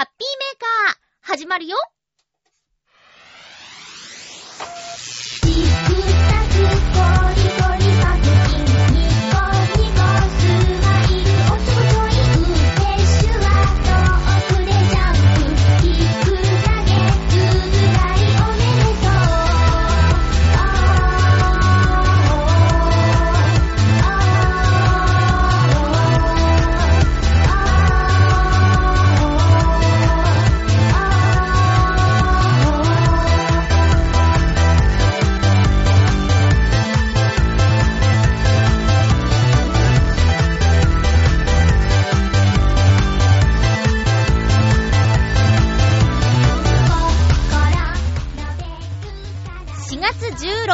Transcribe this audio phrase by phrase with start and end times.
[0.00, 1.76] ハッピーメーカー、始まるよ。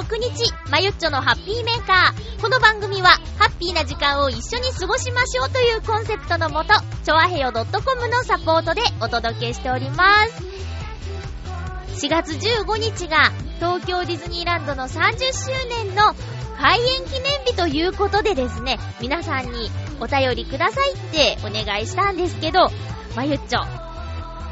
[0.06, 2.40] 16日、まゆっちょのハッピーメーカー。
[2.40, 6.74] この番組は、ハッピーな時間を一緒に過ごしましょうというコンセプトのもと、
[7.04, 12.06] ちょわへよ .com のサポートでお届けしております。
[12.06, 16.14] 4月15日が、東京ディズニーランドの30周年の
[16.60, 22.70] 開園記念日ということでですね、皆さんにお便りくださいってお願いしたんですけど、
[23.16, 23.85] まゆっちょ、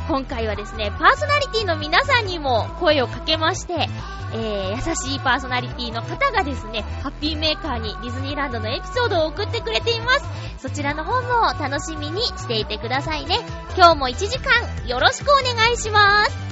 [0.07, 3.89] 今回はですね、パーソナリティの皆さんにも声をかけまして、
[4.35, 10.25] えー、優しいパーソナリティの方がですね、ハッピーメーカーにディズニーランドのエピソードを送ってくれています。
[10.59, 13.39] そちらの方も楽しみにしていてくださいね。
[13.77, 16.44] 今日も1時間よろしくお願いします。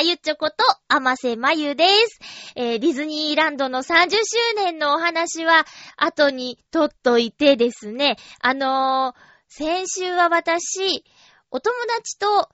[0.00, 0.56] まゆちょこと、
[0.88, 2.20] あませまゆです。
[2.56, 5.66] えー、ディズニーランドの30周年のお話は、
[5.98, 9.14] 後にとっといてですね、あのー、
[9.46, 11.04] 先週は私、
[11.50, 12.48] お友達と、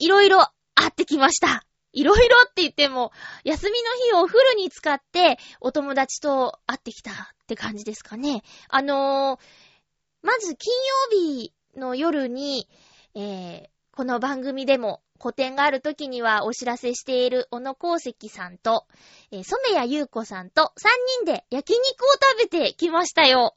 [0.00, 1.64] いろいろ会ってきました。
[1.92, 3.12] いろいろって言っても、
[3.44, 3.80] 休み
[4.10, 7.14] の日をフルに使って、お友達と会ってきたっ
[7.46, 8.42] て感じですかね。
[8.68, 10.74] あのー、まず金
[11.12, 12.68] 曜日の夜に、
[13.14, 18.86] えー、この番組でも個展がある時にはお知らせしている小野功石さんと、
[19.30, 23.56] えー、染谷優子さんと3人で焼肉を食べてきましたよ。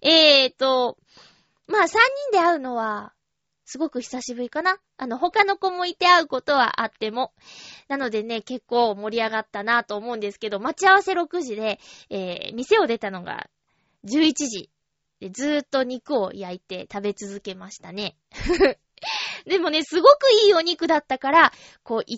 [0.00, 0.98] えーと、
[1.66, 1.98] まあ3人
[2.32, 3.12] で会うのは、
[3.66, 4.78] すごく久しぶりかな。
[4.98, 7.32] あの、他の子もいて会うことはあっても。
[7.88, 13.48] なのでね、結構盛り上がったなと思うんですけど、待ち合わせ6時で、えー、店を出たのが
[14.04, 14.70] 11時。
[15.20, 18.16] でずーっと肉を焼いて食べ続けましたね。
[19.46, 22.16] でもね、すごくいいお肉だったから、こう、い、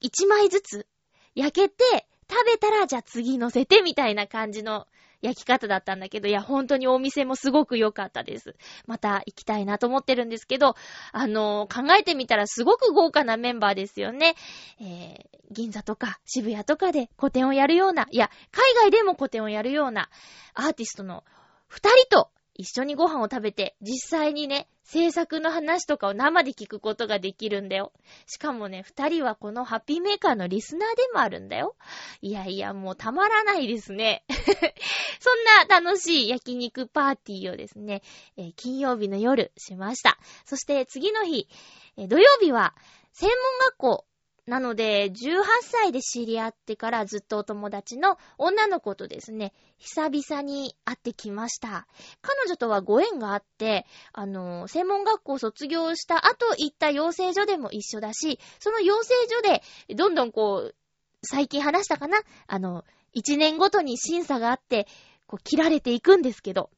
[0.00, 0.86] 一枚ずつ
[1.34, 4.86] 焼けて、食べたらじゃあ次乗せてみたいな感じの
[5.20, 8.54] 焼き方だったんだけど、いや、本当にお店もすごく良かったです。
[8.86, 10.76] また行きたいなと思ってるんですけど、
[11.12, 14.34] あのー、考えてみたらすごく豪華なメンバーですよね。
[14.80, 20.08] えー、銀座とか渋谷とかで個展をやるような、いや、海外でも個展をやるような
[20.54, 21.24] アーティストの
[21.68, 27.90] 二人と一緒にご飯を食べて、実際にね、制作の話とかを生で聞くことができるんだよ。
[28.26, 31.74] しかもね、二人はこのハッピーメーカーのリスナーでもあるんだよ。
[32.20, 34.24] いやいや、もうたまらないですね。
[35.20, 38.02] そんな楽しい焼肉パーティーをですね、
[38.36, 40.18] えー、金曜日の夜しました。
[40.44, 41.48] そして次の日、
[41.96, 42.74] えー、土曜日は
[43.14, 44.04] 専門学校
[44.46, 51.86] なので、18歳で知り合ってからずっとお友達の女の子とですね、久々に会ってきました。
[52.20, 59.62] 彼女とはご縁があって、あの、専門学校卒業した後行った養成所でも一緒だし、その養成所で、
[59.94, 60.74] どんどんこう、
[61.22, 62.18] 最近話したかな？
[62.46, 62.84] あの、
[63.14, 64.86] 1年ごとに審査があって、
[65.26, 66.70] こう、切られていくんですけど、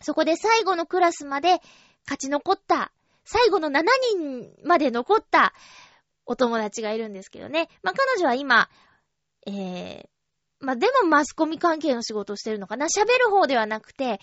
[0.00, 1.60] そこで最後のクラスまで
[2.04, 2.92] 勝ち残った、
[3.24, 3.84] 最後の7
[4.16, 5.54] 人まで残った、
[6.30, 7.68] お友達がいるんですけどね。
[7.82, 8.70] まあ、彼女は今、
[9.48, 10.08] えー、
[10.60, 14.20] まあ、でもマスコミ関係の仕事をしてるのかな喋る方ではなくて、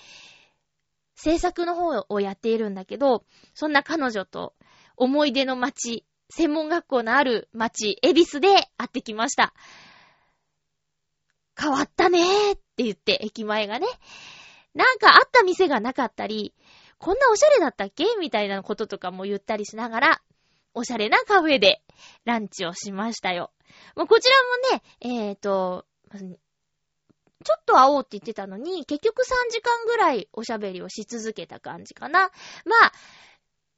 [1.15, 4.53] 制作の方をやっているんだけど、そんな彼女と
[4.95, 9.53] 思い出の街、専門学校のある街、恵比寿で会ってきました。
[11.59, 13.87] 変わったねーって言って、駅前がね。
[14.73, 16.53] なんかあった店がなかったり、
[16.99, 18.05] こんなおしゃれだったっけ？
[18.17, 20.21] みたいなこととかも言ったりしながら、
[20.73, 21.81] おしゃれなカフェで
[22.25, 23.51] ランチをしましたよ。
[23.95, 24.35] もうこちら
[24.71, 24.83] もね、
[25.27, 25.85] えっ、ー、と、
[27.43, 32.31] ちょっと会おうって言ってたのに、結局3時間ぐらいおしゃべりをし続けた感じかな。
[32.65, 32.91] まあ、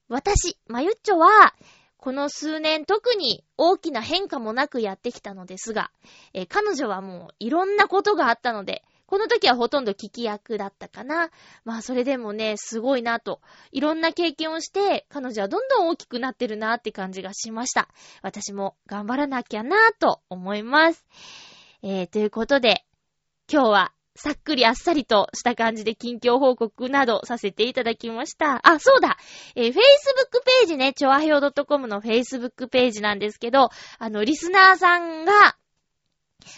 [0.08, 1.54] 私、まゆっちょは、
[1.98, 5.92] この数年特に大きな変化もなくやってきたのですが、
[6.34, 11.32] えー、彼女はもういろんなことがあったので、この時はほとんど聞き役だったかな。
[11.66, 13.42] まあそれでもね、すごいなと。
[13.72, 17.90] いろんな経験をして、彼女はどんどん大きくなってるなって感じがしました。
[18.22, 21.08] 私も頑張らなきゃなと思います。
[21.82, 22.86] えー、ということで、
[23.52, 28.60] 今日はさっくりあっさりとした感じで近況報告などさせていただきました。
[28.62, 29.18] あ、そうだ
[29.56, 35.58] えー、Facebook ページね、ちょあひょう .com の Facebook ページなんですけど、あの、リスナーさんが、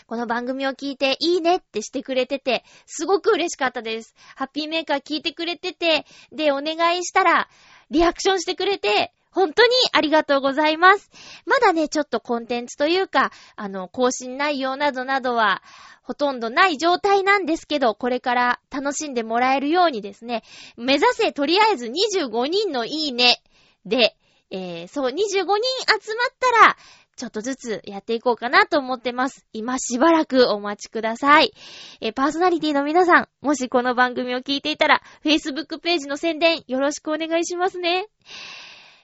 [0.05, 4.15] この番組を聞いていいねってしてくれてて、すごく嬉しかったです。
[4.35, 7.49] ハッピーメーカー聞いてくれてて、で、お願いしたら、
[7.89, 11.09] リアクションしてくれて、本当にありがとうございます。
[11.45, 15.63] まだね、ちょっとコンテンツというか、あの、更新内容などなどは、
[16.03, 20.43] ほとんどない状態なんですけど、これから楽しんでもらえるようにですね、
[20.75, 23.41] 目指せとりあえず25人のいいね
[23.85, 24.17] で、
[24.49, 26.77] えー、そう、25人集まったら、
[27.21, 29.45] ちょっとずつやっていこうかなと思ってます。
[29.53, 31.53] 今しばらくお待ちください。
[32.01, 38.07] えパーソナリティの皆さん、もしこの番組を聞いていたら、Facebook ページの宣伝よろしくお願いしますね。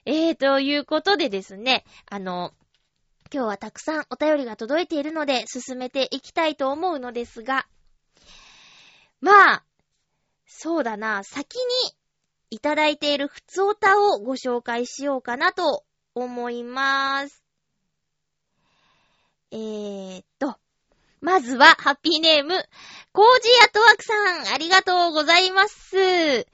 [0.04, 2.54] えー、ということでですね、あの、
[3.32, 7.68] 今日はたくさんお便りが届いているので、進めていきたいと思うのですが、
[9.20, 9.64] まあ、
[10.44, 11.60] そうだな、先に
[12.50, 15.84] いただいているふつおたをご紹介しようかなと
[16.16, 17.47] 思います。
[19.50, 20.58] えーっと、
[21.20, 22.54] まずは、ハッピーネーム、
[23.12, 26.46] コージーアトワークさん、ありがとうございます。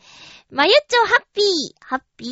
[0.50, 1.44] まゆっちょハッピー、
[1.80, 2.30] ハッピー？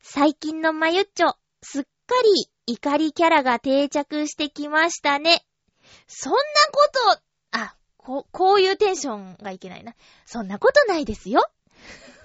[0.00, 1.88] 最近のまゆっちょ、すっか
[2.22, 5.44] り怒りキャラが定着してきましたね。
[6.06, 6.38] そんな
[6.72, 9.94] こと、あ、こ、こういうテンションがいけないな。
[10.26, 11.50] そんなことないですよ。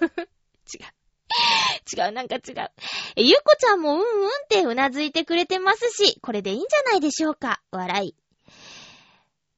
[0.00, 0.99] 違う。
[1.96, 2.70] 違う、なんか違う。
[3.16, 7.60] え、ゆこちゃんもうんうんってうなずいてくれてますし、これでいいんじゃないでしょうか。
[7.70, 8.14] 笑い。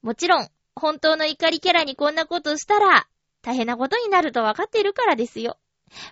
[0.01, 3.07] もちろん、本当の怒りキャラにこんなことしたら、
[3.41, 5.57] 大変なことになると分かっているからですよ。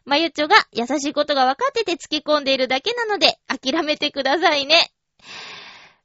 [0.06, 4.92] まゆちょが優しいことが分かってて付け込んでいるだけなので、諦めてくださいね。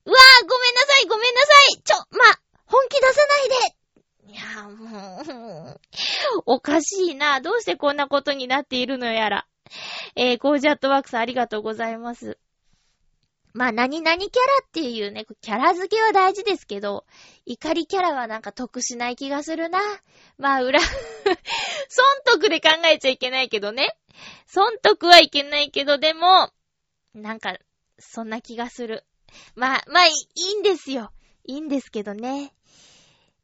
[0.05, 1.83] うわぁ、ごめんなさい、ごめんなさい。
[1.83, 2.25] ちょ、ま、
[2.67, 3.76] 本気出さないで。
[4.29, 5.21] いやも
[5.73, 5.81] う、
[6.47, 7.41] おかしいな。
[7.41, 9.47] どうしてこんなことになっているのやら。
[10.17, 12.39] えー、コージャットワークさんありがとうございます。
[13.57, 14.31] まあ、何々キャラ
[14.67, 17.07] っていうね、キャラ付けは大事ですけど、
[17.47, 19.81] 怒りキャラはなんか得しない気がするな。
[20.37, 20.79] まあ、裏
[21.89, 23.97] 損得で考えちゃいけないけどね。
[24.47, 26.51] 損得はいけないけど、でも、
[27.15, 27.57] なんか、
[27.99, 29.07] そんな気がする。
[29.55, 31.13] まあ、まあ、いいんですよ。
[31.45, 32.56] いいんですけどね。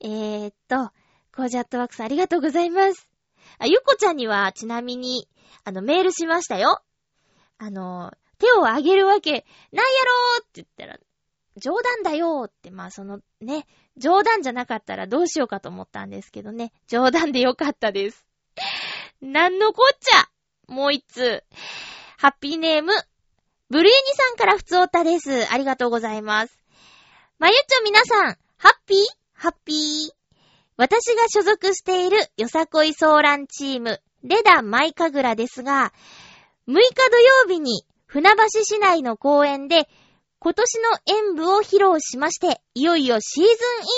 [0.03, 0.91] えー、っと、
[1.35, 3.09] コージャットワークさんありがとうございます。
[3.59, 5.29] あ、ゆこちゃんには、ちなみに、
[5.65, 6.83] あの、メールしましたよ。
[7.59, 10.99] あの、手を挙げるわけ、ないやろーって言ったら、
[11.57, 13.67] 冗談だよーって、まあそのね、
[13.97, 18.27] 冗談じゃなかったらどうしようかと思ったんですけどね、冗談でよかったです。
[19.21, 20.29] なんのこっちゃ
[20.67, 21.45] もう一通。
[22.19, 22.93] ハッピーネーム、
[23.71, 25.53] ブルーニさんからふつおたです。
[25.53, 26.59] ありがとうございます。
[27.39, 29.22] まゆっちょ皆さん、ハッピー？
[29.43, 30.11] ハッピー。
[30.77, 35.93] 私が所属しているよさこいソーランチーム、レダ・マイカグラですが、
[36.69, 36.81] 6日
[37.11, 37.19] 土
[37.49, 39.89] 曜日に船橋市内の公園で、
[40.39, 43.55] 今年の演舞を披露しまして、いよいよシーズンイ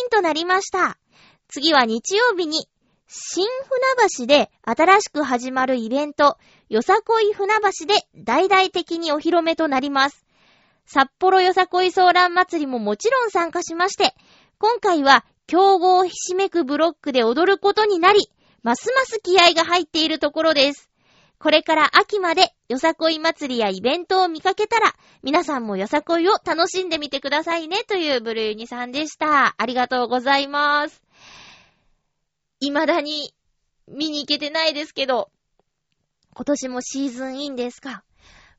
[0.07, 0.97] ンとなりました。
[1.49, 2.67] 次は日曜日に、
[3.07, 6.39] 新船橋で新しく始まるイベント、
[6.71, 10.25] よさこい船橋で大々的にお披露目となります。
[10.87, 14.15] 札幌よさこいソーラン祭りももちろん参加しまして、
[14.59, 18.31] 今回は競合ひしめくブロックで踊ることになり、
[18.63, 20.91] ますます気合が入っているところです。
[21.39, 29.55] これから秋までよさこい祭りやイベントを見かけたら、皆さんもよさこいを楽しんでみてくださいねというブルーニさんでした。
[29.59, 31.03] ありがとうございます。
[32.61, 33.35] 未だに
[33.87, 35.31] 見に行けてないですけど、
[36.33, 38.03] 今年もシーズンインですか。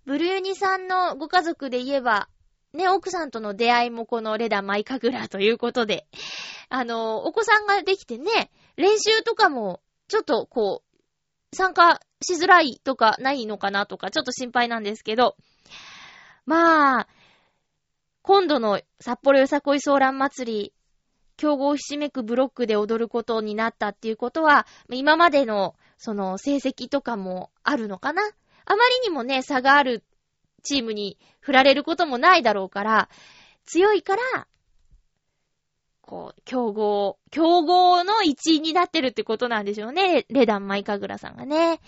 [0.05, 2.29] ブルーニさんのご家族で言えば、
[2.75, 6.08] ね、奥さんとの出会いもこのレダマイカグラということで、
[6.70, 15.36] あの、お子さんができてね、練習とかも、ちょっとこう、参加しづらいとかないのかなとか、ちょっと心配なんですけど、
[16.46, 17.08] まあ、
[18.22, 20.74] 今度の札幌よさこいソーラン祭り、
[21.38, 28.22] 競合ひしめくブロックで踊ることになったっていうことは、今までのその成績とかもあるのかな。
[28.65, 30.03] あまりにもね、差がある
[30.63, 33.09] チームに振られることもないだろうから、
[33.65, 34.47] 強いから、
[36.01, 40.25] こう、競合、競合の一員になってるってことなんでしょうね。
[40.29, 41.79] レダン・マイカグラさんがね。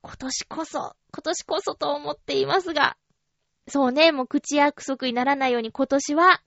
[0.00, 2.96] 今年こそ、今年こそと思っていますが、
[3.66, 6.40] そうね、もう口約束にならないように今年は、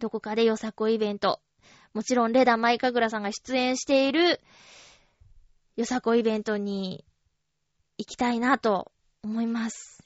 [0.00, 1.40] どこかでよさこイベント、
[1.94, 4.40] もちろんレダン・マイカグラさんが出演している、
[5.76, 7.04] よさこイベントに
[7.98, 8.90] 行きたいなと
[9.22, 9.99] 思います。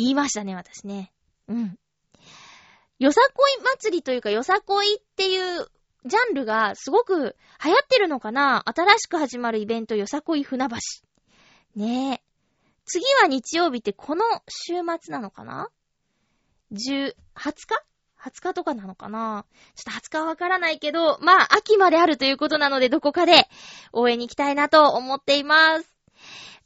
[0.00, 1.12] 言いましたね、私ね。
[1.48, 1.78] うん。
[2.98, 5.66] よさこい祭りというか、よさこいっていう
[6.06, 8.62] ジャンルがすごく流行ってるのかな？
[8.66, 10.76] 新しく始まるイベント、よさこい船橋。
[11.76, 12.22] ねえ。
[12.86, 15.68] 次は日曜日ってこの週末なのかな
[16.72, 17.82] ?10、20日
[18.18, 19.44] ?20 日とかなのかな？
[19.76, 23.48] ちょっと20日はわからないけど、まあ、秋まであるということなので、どこかで
[23.92, 25.94] 応援に行きたいなと思っています。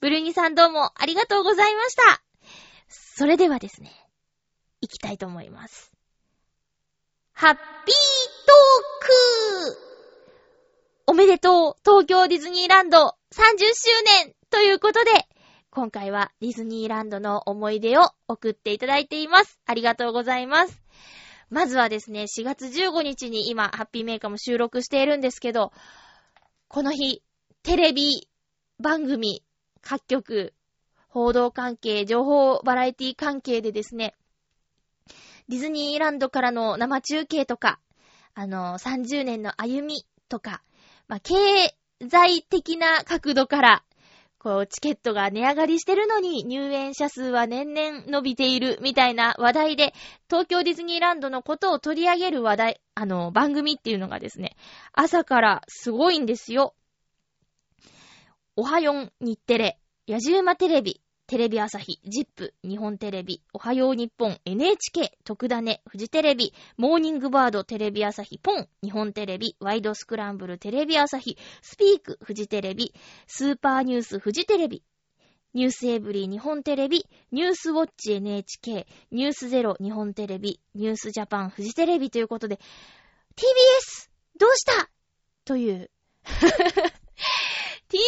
[0.01, 2.24] ブルーニさんどうもありがとうございました。
[3.17, 3.93] それではですね、
[4.81, 5.93] 行きたいと思います。
[7.33, 7.65] ハッピー
[8.47, 9.95] トーク
[11.07, 15.11] おめでとう東京ディズニーランド30周年ということで、
[15.71, 19.59] 今回はディズニーランドの思い出を送っていただいています。
[19.67, 20.81] ありがとうございます。
[21.51, 25.73] まずはですね、4月15日に今、ハッピーメーカーも収録しているんですけど、
[26.69, 27.23] この日、
[27.63, 28.29] テレビ
[28.79, 29.45] 番組、
[29.83, 30.55] 各局、
[31.15, 34.17] 報道関係、情報バラエティ関係でですね、
[35.49, 37.79] ディズニーランドからの生中継とか、
[38.35, 40.65] あの、30年の歩みとか、
[41.07, 41.77] まあ、経
[42.11, 43.85] 済的な角度から、
[44.39, 49.95] こう、チケットが値上がりしてるのに入園者数は年々伸びているみたいな話題で、
[50.29, 54.57] 東京ディズニーランドのことを取り上げる話題、あの、番組っていうのがですね、
[54.93, 56.75] 朝からすごいんですよ。
[58.57, 59.79] おはよん日テレ、
[60.09, 72.93] やじうまテレビ、テレビ朝日、ジップ、日本テレビ、おはよう日本、NHK、特ダネ、フジテレビ、モーニングバード、テレビ朝日、ポン、日本テレビ、ワイドスクランブル、テレビ朝日、スピーク、フジテレビ、
[73.27, 74.83] スーパーニュース、フジテレビ、
[75.55, 82.57] ニュースエブリー日本テレビ、ニュースウォッチ NHK、ニュースゼロ日本テレビ、ニュースジャパンフジテレビということで、
[83.37, 84.11] TBS!
[84.39, 84.91] どうした？
[85.47, 85.91] という。
[87.89, 88.01] TBS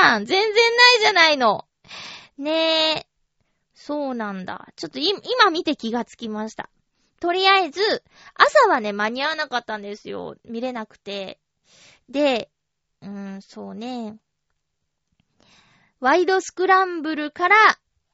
[0.00, 1.66] さん全然ないじゃないの。
[2.38, 2.50] ね
[2.98, 3.06] え。
[3.74, 4.68] そうなんだ。
[4.76, 6.70] ちょっと今見て気がつきました。
[7.20, 7.80] とりあえず、
[8.34, 10.36] 朝はね、間に合わなかったんですよ。
[10.44, 11.40] 見れなくて。
[12.08, 12.48] で、
[13.02, 14.18] うーん、そうね。
[16.00, 17.56] ワイドスクランブルから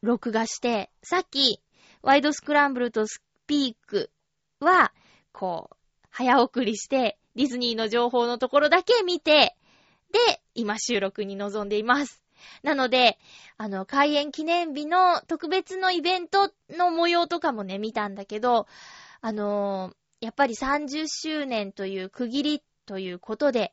[0.00, 1.60] 録画して、さっき、
[2.00, 4.10] ワイドスクランブルとスピーク
[4.58, 4.94] は、
[5.32, 5.76] こう、
[6.08, 9.54] 早送りして、ディズニーの情報のところだけ見て、
[10.12, 12.23] で、今収録に臨んでいます。
[12.62, 13.18] なので、
[13.56, 18.66] あの、開園記念日の特別のイベントの模様とかもね、見たんだけど、
[19.20, 23.72] あのー、やっぱり30周年という区切りということで、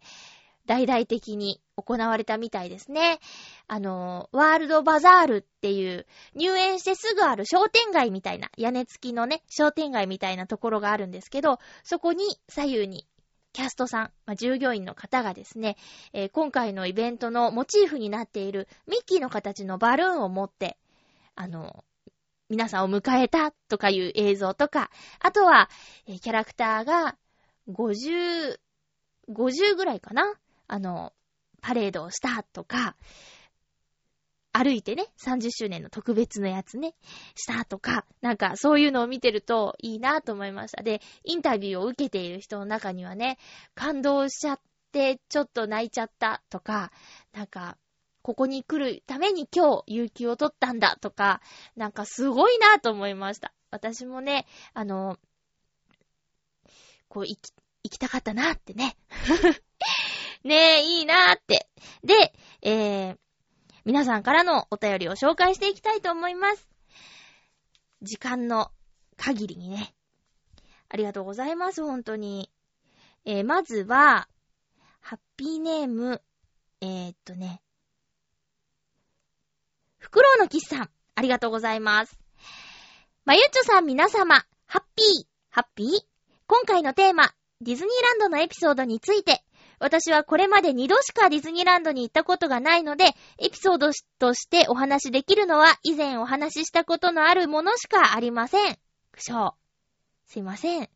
[0.66, 3.20] 大々的に行われたみたいですね。
[3.68, 13.08] あのー、ワールドバザールっていう入園してすぐある商店街みたいな、屋根付きのね、商店街みたいなところがあるんですけど、そこに左右に
[13.54, 15.78] キャストさん、まあ、従業員の方がですね、
[16.14, 20.78] えー、今回のイベントのモチーフになっているミッキーの形のバルーンを持って、
[21.36, 21.84] あの、
[22.50, 24.90] 皆さんを迎えたとかいう映像とか、
[25.20, 25.70] あとは、
[26.08, 27.18] えー、キャラクターが
[27.70, 28.58] 50、
[29.30, 30.34] 50ぐらいかな？
[30.68, 31.14] あの、
[31.62, 32.96] パレードをしたとか、
[34.54, 36.94] 歩いてね、30周年の特別のやつね、
[37.36, 40.84] したとか、なんかそういうのを見てるといいなと思いました。
[40.84, 43.38] で、インタビューを受けている人の中にはね、
[43.76, 44.60] 感動しちゃっ
[44.92, 46.92] てちょっと泣いちゃったとか、
[47.32, 47.78] なんか、
[48.24, 51.42] ここに来るために今日、有給を取ったんだとか、
[51.76, 53.54] なんかすごいなと思いました。
[53.72, 55.18] 私もね、あの、
[57.08, 57.54] こう、行き、
[57.84, 58.96] 行きたかったなってね。
[60.44, 61.68] ねえ、いいなって。
[62.04, 63.18] で、えー、
[63.84, 66.68] 皆さんからのお便りを紹介していきたいと思います。
[68.04, 68.72] 時間の
[69.18, 69.96] 限りにね。
[70.88, 72.52] ありがとうございます、本当に。
[73.26, 74.28] えー、まずは、
[75.00, 76.22] ハッピーネーム、
[76.82, 77.62] えー、っとね、
[79.98, 82.20] フクロウのキスさん、ありがとうございます。
[83.26, 85.88] まゆっちょさん皆様、ハッピー、ハッピー
[86.48, 89.44] 今回のテーマ、ディズニーランドのエピソードについて、
[89.82, 93.06] 私はこれまで2度しかディズニーランドに行ったことがないので、
[93.40, 98.78] エピソードとしてお話しできるのは以前お話ししたことのあるものしかありません。
[99.12, 99.54] 苦笑。
[100.28, 100.90] すいません。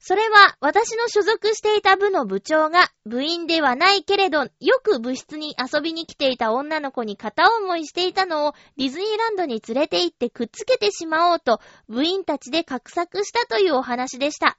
[0.00, 14.56] それは私の所属していた部の部長が部員ではないけれど、よく部室に遊びに来ていた女の子に片思いしていたのをディズニーランドに連れて行ってくっつけてしまおうと部員たちで画策したというお話でした。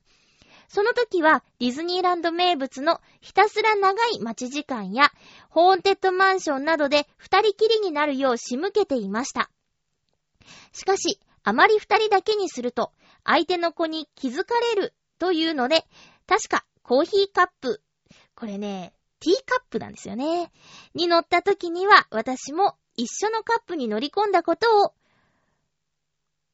[0.70, 5.12] その時はディズニーランド名物のひたすら長い待ち時間や
[5.50, 9.50] ホーンテッドマンションなどで二人きりになるよう仕向けていました。
[10.72, 12.92] しかし、あまり二人だけにすると
[13.24, 15.86] 相手の子に気づかれるというので、
[16.28, 17.82] 確かコーヒーカップ、
[18.36, 20.52] これね、ティーカップなんですよね。
[20.94, 24.94] に乗った時には私も一緒のカップに乗り込んだことを、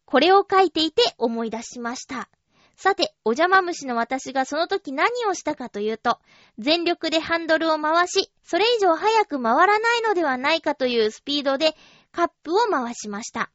[0.06, 2.30] これを書いていて思い出しました。
[2.76, 6.20] さて、お邪魔虫の私がその時何をしたかというと、
[6.60, 11.76] 全力でハンドルを回し、それ以上早く回らないのではないかというスピードで
[12.12, 13.50] カップを回しました。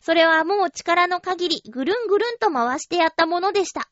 [0.00, 3.90] それはもう力の限りぐるんぐるんと回してやったものでした。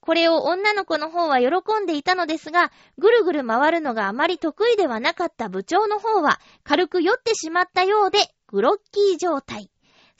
[0.00, 8.18] これを女の子の方は喜んでいたのですが、ぐるぐる回るのがあまり得意ではなかった部長の方は、軽く酔ってしまったようで、
[8.48, 9.71] グロッキー状態。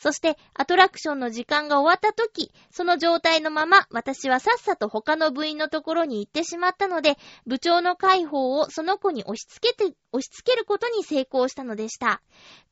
[0.03, 12.21] そして、アトラクションの時間が終わった時、その状態のまま、私はさっさと他の部員のところに行ってしまったので、部長の解放をその子に押し付けて、押し付けることに成功したのでした。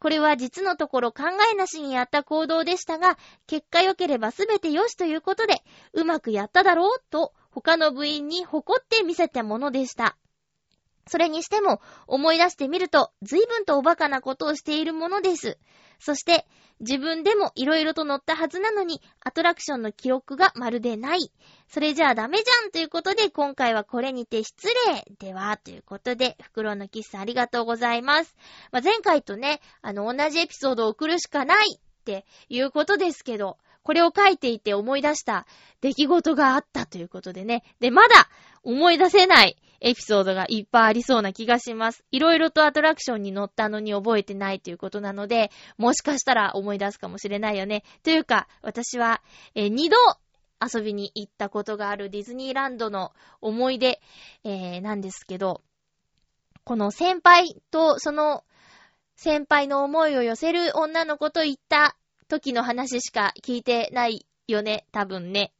[0.00, 1.22] これは実のところ考
[1.52, 10.16] えなしにやった行動でしたが、結果良ければすべて良しということで、うまくやっただろうと、他の部員に誇って見せたものでした。
[11.06, 15.58] それにしても、思い出してみると、随分とおバカなことをしているものです。
[15.98, 16.46] そして、
[16.80, 21.30] 自分でも色々と乗ったはずなのに、アトラクションの記憶がまるでない。
[21.68, 28.34] それじゃあダメじゃんということで、今回はこれにて失礼では、ということで、袋のキスありがとうございます。
[28.72, 35.46] まあ、前回とね、あの、同じエピソードを送るしかないっていうことですけど、これを書いていて思い出した
[35.80, 37.62] 出来事があったということでね。
[37.80, 38.28] で、まだ
[38.62, 42.04] 思い出せないエピソードがいっぱいありそうな気がします。
[42.10, 47.82] いろいろとアトラクションに乗ったのに覚えてないということなので、もしかしたら思い出すかもしれないよね。
[48.02, 49.22] というか、私は、
[49.54, 49.96] えー、二度
[50.60, 54.00] 遊びに行ったことがあるディズニーランドの思い出、
[54.44, 55.62] えー、なんですけど、
[56.64, 58.44] この先輩とその
[59.16, 61.96] 先輩の思いを寄せる女の子と行った
[62.28, 65.52] 時の話しか聞いてないよね、多分ね。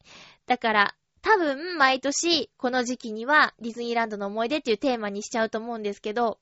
[0.46, 6.38] だから、多分、毎年、この時期には、ディズニーランドの思い出っていうテーマにしちゃうと思うんですけど、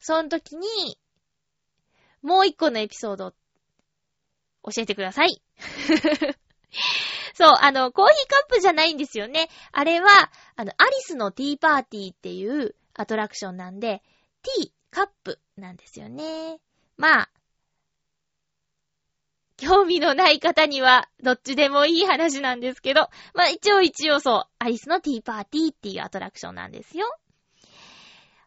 [0.00, 0.98] その時に、
[2.22, 3.34] もう一個のエピソード、
[4.62, 5.42] 教えてください。
[7.34, 9.48] そう、あの、コーヒーカップじゃないんですよね。
[9.72, 10.08] あれは、
[10.56, 14.02] あの、アリスのティーパーティーっていうアトラクションなんで、
[14.42, 16.60] ティー、カップなんですよね。
[16.96, 17.30] まあ、
[19.56, 27.06] 興味のない方には、どっちでもいい話なんですけど、まあ一応一応そう、アリスのティーパーティーっていうアトラクションなんですよ。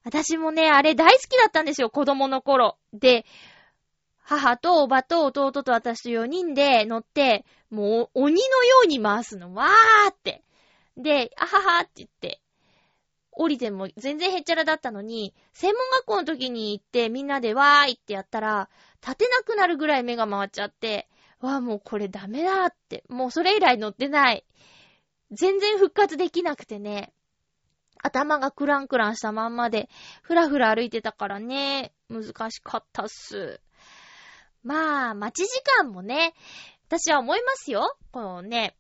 [0.04, 2.78] 私もね、あれ大好きだったんですよ、子供の頃。
[2.94, 3.26] で、
[4.20, 9.54] 母とおばと弟と私と4人で乗って、もう鬼のように回すの。
[9.54, 10.44] わーって。
[10.98, 12.42] で、あははって言って、
[13.32, 18.70] 降りても全然へっちゃらだったのに、専門学校の時に行ってみんなでわーいってやったら、
[19.02, 21.08] 立てなくなるぐらい目が回っちゃって、
[21.40, 23.04] わーもうこれダメだって。
[23.10, 24.46] もうそれ以来乗ってない。
[25.32, 27.14] 全然復活できなくてね。
[28.02, 29.90] 頭がクランクランしたまんまで、
[30.22, 33.60] ふらふら歩いてたからね、難しかったっす。
[34.64, 36.34] まあ、待ち時間もね、
[36.88, 37.98] 私は思いますよ。
[38.12, 38.76] このね、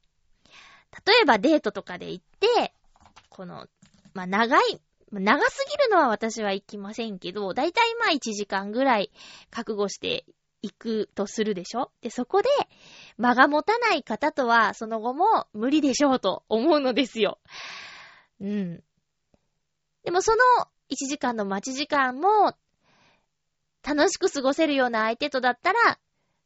[1.05, 2.73] 例えばデートとかで行って、
[3.29, 3.67] この
[4.17, 9.11] まあ、長い、長すぎるのは私は行きませんけど、だいたいまあ1時間ぐらい
[9.49, 10.25] 覚悟して
[10.61, 11.91] 行くとするでしょ？
[12.01, 12.49] で、そこで
[13.17, 17.39] 間が持たない方とはその後も無理でしょうと思うのですよ。
[18.41, 18.83] うん。
[20.03, 20.37] でもその
[20.89, 22.55] 1時間の待ち時間も
[23.83, 25.99] 楽しく過ごせるような相手とだったら、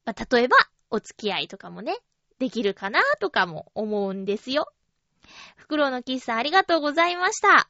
[0.05, 0.55] まあ、例えば
[0.89, 1.97] お付き合いとかもね、
[2.37, 4.71] できるかなとかも思うんですよ。
[5.55, 7.69] フクロウのキッスありがとうございました。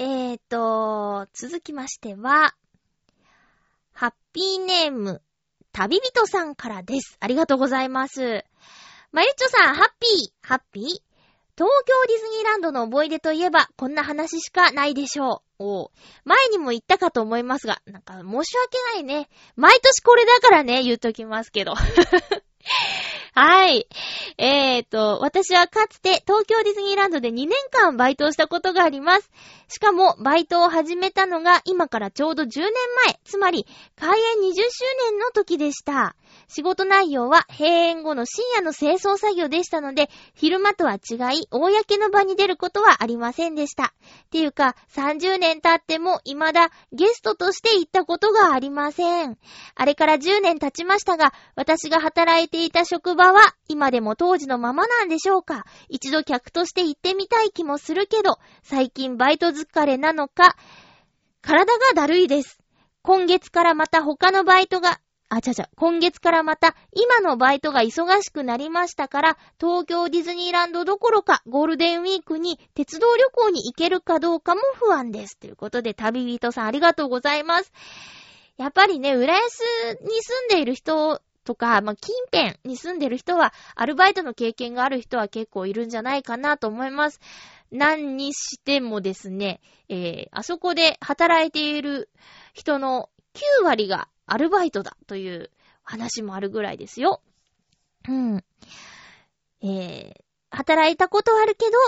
[0.00, 2.54] えーと、続きましては、
[3.92, 5.22] ハッピーネーム、
[5.72, 7.16] 旅人さんからです。
[7.18, 8.44] ありがとうございます。
[9.10, 15.64] まゆっちょさん、ハッピー、ハッピー東京ディズニーランドの思い出といえば、こんな話しかないでしょう。
[15.64, 15.90] お
[16.24, 19.28] 前にも言ったかと思いますが、なんか申し訳ないね。
[19.56, 21.74] 毎年これだからね、言っときますけど。
[23.34, 23.88] はい。
[24.36, 29.30] えーと、私はかつて東京ディズニーランドで2年間バイトをしたことがあります。
[29.68, 32.72] しかも、バイトを始めたのが今からちょうど10年
[33.06, 34.62] 前、つまり、開園20周
[35.10, 36.16] 年の時でした。
[36.48, 43.84] 仕事内容は閉園後の深夜の清掃作業でしたので、昼間とは違い、公の場に出ることはありませんでした。
[43.84, 49.36] っていうか、30年経っても未だゲストとして行ったことがありません。
[49.74, 60.56] あれから10年経ちましたが、私が働いていた職場は今でも当時のままなんでしょうか一度客として行ってみたい気もするけど、最近バイト疲れなのか、
[61.40, 62.58] 体がだるいです。
[63.02, 75.36] 今月からまた他のバイトがあ、ちゃちゃ、今月からまた今のバイトが忙しくなりましたから、東京ディズニーランドどころかゴールデンウィークに鉄道旅行に行けるかどうかも不安です。
[75.36, 77.72] ということで、旅人さんありがとうございます。
[78.56, 79.60] やっぱりね、浦安
[80.00, 87.20] に住んでいる人とか、まあ、近辺に住んでる人は、アルバイトの経験がある人は結構いるんじゃないかなと思います。
[87.70, 92.08] 何にしてもですね、えー、あそこで働いている
[92.54, 95.50] 人の9割がアルバイトだという
[95.82, 97.22] 話もあるぐらいですよ。
[98.08, 98.44] うん。
[99.62, 100.14] えー、
[100.50, 101.78] 働いたことはあるけど、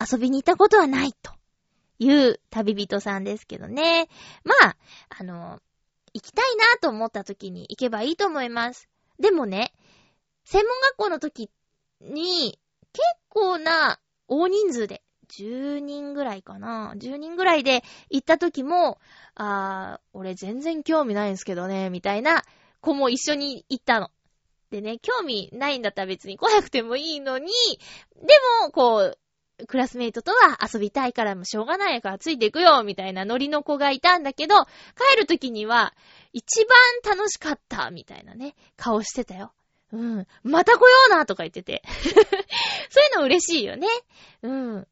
[0.00, 1.32] 遊びに行ったことはないと
[1.98, 4.08] いう旅人さんですけどね。
[4.44, 4.76] まあ、
[5.08, 5.60] あの、
[6.14, 8.88] 行きたいなと思った時に行けばいいと思います。
[9.18, 9.72] でもね、
[10.44, 11.50] 専門学校の時
[12.00, 12.58] に
[12.92, 16.94] 結構な大人数で10人ぐらいかな。
[16.96, 18.98] 10人ぐらいで行った時も、
[19.34, 22.44] あー、俺全然興味ないんですけどね、みたいな
[22.80, 24.10] 子も一緒に行ったの。
[24.70, 27.50] でね、興味ないんだったら別に来なくてもいいのに、
[28.16, 29.18] でも、こう、
[29.66, 35.94] クラスメイトとは遊びたいからもしょうがないからついていくよ、みたいなノリの子がいたんだけど、帰る時には、
[36.32, 36.64] 一
[37.04, 39.52] 番楽しかった、みたいなね、顔してたよ。
[39.92, 40.26] うん。
[40.42, 41.82] また来ようなとか言ってて。
[42.90, 43.88] そういうの嬉しいよね。
[44.42, 44.86] うん。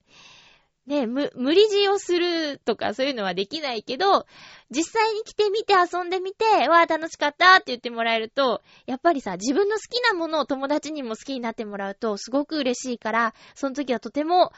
[0.87, 4.25] ね、無、無理強をするとかそういうのはできないけど、
[4.71, 14.53] 実際に来てみて遊んでみて、わあ楽しかったって言ってもらえると、やっぱりさ、自分の好きなものを友達にも好きになってもらうと、すごく嬉しいから、その時はとても、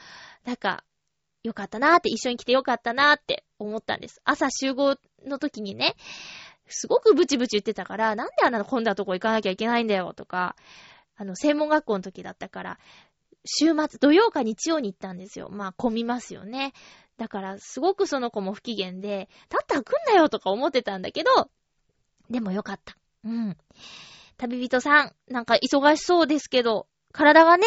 [0.45, 0.83] なんか、
[1.41, 4.21] よかったなーって、一緒に来てよかったなーって思ったんです。
[4.23, 5.95] 朝集合の時にね、
[6.69, 10.55] すごくブチブチ言ってたから、なんであんな混んだとこ行かなきゃいけないんだよとか、
[11.15, 12.79] あの、専門学校の時だったから、
[13.45, 15.49] 週末、土曜か日曜に行ったんですよ。
[15.49, 16.73] まあ、混みますよね。
[17.17, 21.49] だから、すごくその子も不機嫌で、たったら来んなよとか思ってたんだけど、
[22.29, 22.95] でもよかった。
[23.25, 23.57] うん。
[24.37, 27.65] 旅人さん、なんか忙しそうですけど、体がね、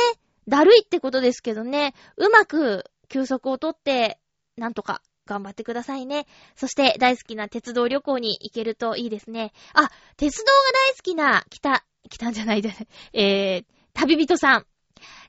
[0.48, 4.18] だるいってことですけどね、うまく休息をとって、
[4.56, 6.26] なんとか頑張ってくださいね。
[6.56, 9.52] そして大好きな鉄道旅行に行けるといいですね。
[9.72, 10.52] あ、鉄道が
[10.90, 12.70] 大好きな、北、北んじゃないで、
[13.14, 13.64] えー、
[13.94, 14.66] 旅人さん。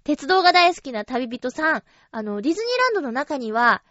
[0.04, 1.84] 鉄道が大好きな旅人さん。
[2.12, 3.82] あの、ディズニーランドの中には、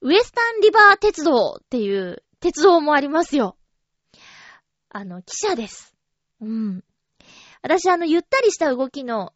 [0.00, 3.56] ウエスタンリバー鉄道っていう鉄道もありますよ。
[4.88, 5.96] あの、汽車です。
[6.40, 6.84] うん。
[7.60, 9.32] 私、あの、ゆったりした動きの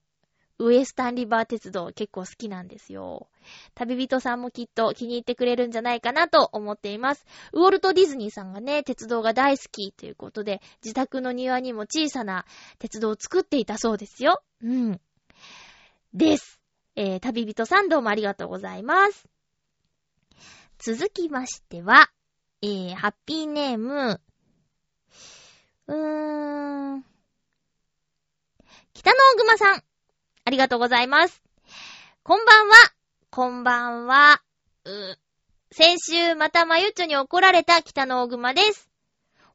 [0.61, 3.29] ウエスタンリバー鉄道結構好きなんですよ。
[3.75, 7.25] 旅人さんもきっと気に入ってくれるんじゃないかなと思っています。
[7.55, 12.45] ウォルト・ディズニーさんがね、鉄道が大好きということで、自宅の庭にも小さな
[12.79, 14.43] 鉄道を作っていたそうですよ。
[14.63, 15.01] うん。
[16.13, 16.61] です。
[16.95, 19.27] えー、旅人さんどうもありがとうございます。
[20.79, 22.11] 続きましては、
[22.61, 24.21] えー、ハッピーネーム、
[25.87, 27.05] うーん、
[28.93, 29.90] 北の大熊さん。
[30.51, 31.41] ありがとうございます。
[32.25, 32.75] こんばんは。
[33.31, 34.43] こんばんは。
[34.85, 35.17] う、
[35.71, 38.91] 先週またまゆっちょに怒られた北の大熊です。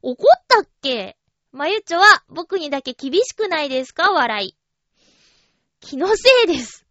[0.00, 1.18] 怒ったっけ？
[1.52, 4.10] まゆっちょは僕にだけ厳しくないですか？
[4.10, 4.56] 笑い。
[5.80, 6.86] 気のせいです。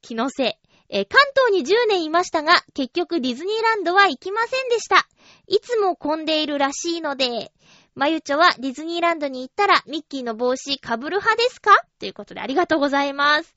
[0.00, 0.52] 気のせい。
[0.88, 5.06] え関東に10年いましたが、結局ディズニーランドは行きませんでした。
[5.48, 7.52] いつも混んでいるらしいので、
[7.98, 11.72] まゆちょはディズニーランドに行ったらミッキーの帽子被る派ですか？
[11.98, 13.56] ということでありがとうございます。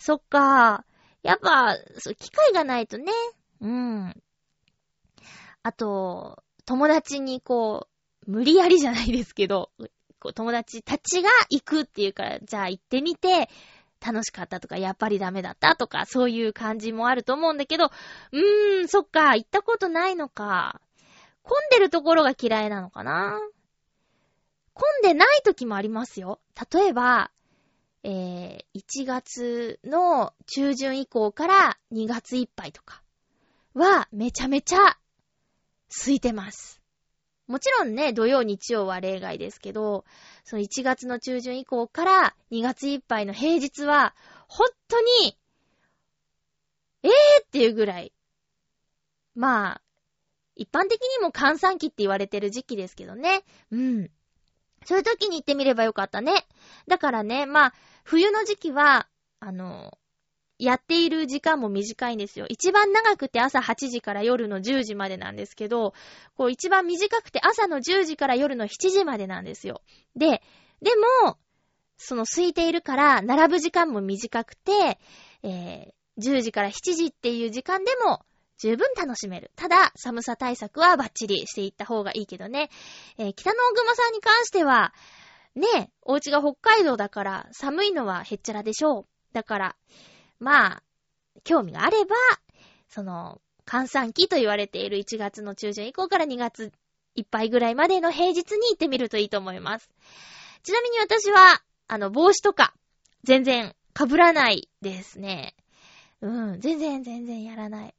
[0.00, 0.84] そっか。
[1.22, 3.12] やっぱ、そう、機会がないとね。
[3.60, 4.20] うん。
[5.62, 7.86] あと、友達にこ
[8.26, 9.70] う、無理やりじゃないですけど、
[10.18, 13.48] こう友達たちが行くっていうから、じゃあ行ってみて、
[14.04, 20.80] 楽しかったとか、やっぱりダメだったとか、そういう感じもあると思うんだけど、うーん、そっか、行ったことないのか。
[21.42, 23.40] 混んでるところが嫌いなのかな
[24.78, 26.38] 混んでない時もありますよ。
[26.72, 27.32] 例えば、
[28.04, 33.02] えー、1月の中旬以降から2月いっぱいとか
[33.74, 34.78] はめちゃめちゃ
[35.88, 36.80] 空いてます。
[37.48, 40.04] もちろんね、土曜日曜は例外ですけど、
[40.44, 44.14] その1月の中旬以降から2月いっぱいの平日は、
[44.46, 45.36] 本当に、
[47.02, 47.10] えー
[47.44, 48.12] っていうぐらい。
[49.34, 49.82] まあ、
[50.54, 53.44] 一般的にも閑散期って言われてる時期ですけどね。
[53.72, 54.10] うん。
[54.88, 56.46] そういう時に行ってみればよかったね。
[56.86, 57.74] だからね、まあ、
[58.04, 59.06] 冬の時期は、
[59.38, 59.98] あの、
[60.58, 62.46] やっている時間も短いんですよ。
[62.48, 65.92] 一番長くて朝8時から夜の10時までなんですけど、
[66.36, 69.82] こう一番短くて朝の10時から夜の7時までなんですよ。
[70.16, 70.42] で、
[70.80, 70.90] で
[71.26, 71.36] も、
[71.98, 74.98] その空いているから並ぶ時間も短くて、
[75.42, 78.24] えー、10時から7時っていう時間でも
[78.58, 79.50] 十分楽しめる。
[79.56, 82.70] ただ、寒さ対策はバッチリしていった方がいいけどね。
[83.16, 84.92] えー、北の大熊さんに関しては、
[85.54, 89.06] ね、お家が北海道だから寒いのはへっちゃらでしょう。
[89.32, 89.76] だから、
[90.40, 90.82] まあ、
[91.44, 92.16] 興味があれば、
[92.88, 96.72] その、閑散期と言われている1月の中旬以降から2月
[97.14, 99.90] いっぱいぐらいまでの平日に行ってみるといいと思います。
[100.62, 102.74] ちなみに私は、あの、帽子とか、
[103.24, 105.54] 全然被らないですね。
[106.20, 107.94] うん、全然全然やらない。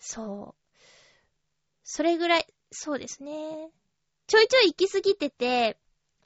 [0.00, 0.76] そう。
[1.84, 3.70] それぐらい、そうですね。
[4.26, 5.78] ちょいちょい行きすぎてて、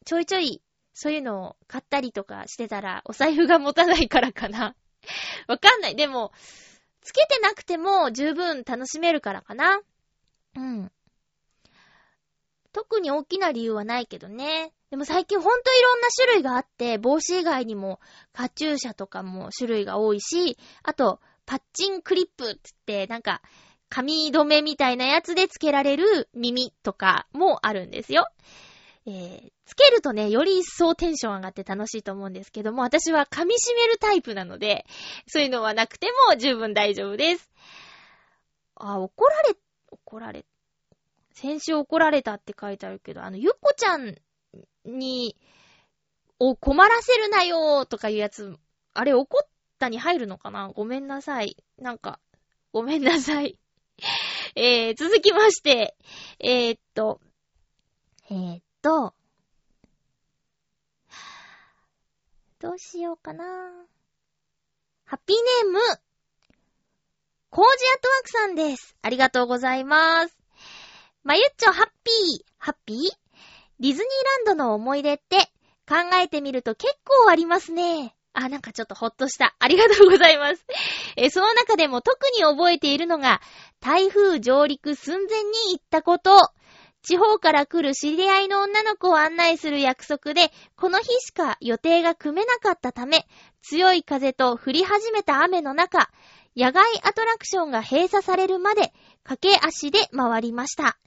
[0.04, 0.62] ちょいちょい、
[0.94, 4.76] そういうのを買ったりとかしてたら、お財布が持たないからかな。
[5.48, 5.96] わかんない。
[5.96, 6.32] でも、
[7.02, 9.80] つけてなくても十分楽しめるからかな。
[10.56, 10.92] うん。
[12.72, 14.72] 特に大きな理由はないけどね。
[14.90, 18.00] でも最近ほんといろんな種類があって、帽子以外にも
[18.32, 23.42] カチューシャとかも種類が多いし、あと、パッチンクリップって言って、なんか、
[23.88, 28.26] 髪留めみたいなやつでつけられる耳とかもあるんですよ。
[29.06, 34.86] えー、つけるとね、より一層テンション上がって楽しいと思うんですけども、私は噛み締めるタイプなので、
[35.26, 37.50] そういうのはなくても十分大丈夫です。
[38.76, 39.56] あ、怒られ、
[39.90, 40.46] 怒られ、
[41.32, 44.16] 先週怒られたって書いてあるけど、あの、ゆっこちゃん
[44.84, 45.36] に、
[46.38, 48.56] を困らせるなよとかいうやつ、
[48.94, 50.68] あれ怒っったに入るのかな？
[50.68, 51.56] ごめんなさい。
[51.78, 52.20] なんか、
[52.72, 53.58] ごめんなさい。
[54.56, 55.96] えー、続きまして、
[56.38, 57.20] えー、っと、
[58.30, 59.14] えー、っと、
[62.60, 63.44] どうしようかな。
[65.04, 65.80] ハッピーネーム、
[67.50, 68.96] コージアットワークさんです。
[69.02, 70.36] ありがとうございます。
[71.24, 72.98] まゆっちょハッピー、ハッピー？
[73.80, 75.38] ディズニーランドの思い出って
[75.86, 78.16] 考えてみると結構ありますね。
[78.34, 79.54] あ、なんかちょっとほっとした。
[79.58, 80.66] ありがとうございます。
[81.16, 83.40] え、その中でも特に覚えているのが、
[83.80, 86.52] 台風上陸寸前に行ったこと。
[87.02, 93.26] 地方から来る知り合いの女の子を案内する約束で、この日しか予定が組めなかったため、
[93.62, 96.10] 強い風と降り始めた雨の中、
[96.56, 98.92] 野外アトラクションが閉鎖されるまで、
[99.22, 100.98] 駆け足で回りました。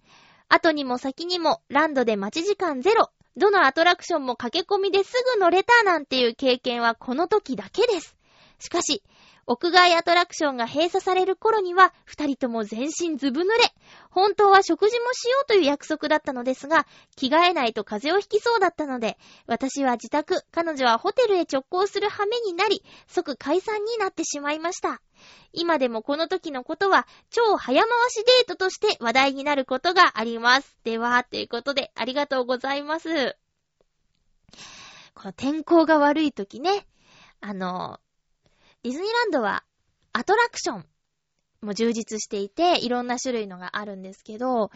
[0.50, 8.16] 後にも先にもランドで待ち時間ゼロ、どのアトラクションも駆け込みですぐ乗れたなんていう経験はこの時だけです。
[8.60, 9.04] しかし、
[9.50, 13.74] 屋外アトラクションが閉鎖される頃には、二人とも全身ずぶ濡れ。
[14.12, 25.02] 本当は食事もしようという約束だったのですが、着替えないと風邪をひきそうだったので、私は自宅、彼女はホテルへ直行する羽目になり、即解散になってしまいました。
[25.54, 30.78] 今でもこの時のことは超早回しデートとして話題になることがあります。
[30.84, 33.38] では、ということでありがとうございます。
[35.14, 36.86] この天候が悪い時ね、
[37.40, 38.02] あの、
[38.84, 39.64] ディズニーランドは
[40.14, 40.86] アトラクション
[41.62, 44.72] も充実していて、いろんな種類のがあるんですけど、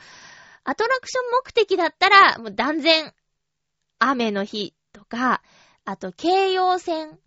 [0.64, 3.14] アトラクション目的だったら、もう断然、
[4.00, 5.42] 雨の日とか、
[5.86, 7.20] あと、京葉線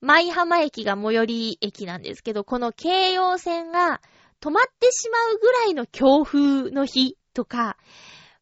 [0.00, 4.00] 舞浜駅が最寄り駅なんですけど、この京葉線が
[4.40, 7.76] 止まってしまうぐらいの強風の日とか、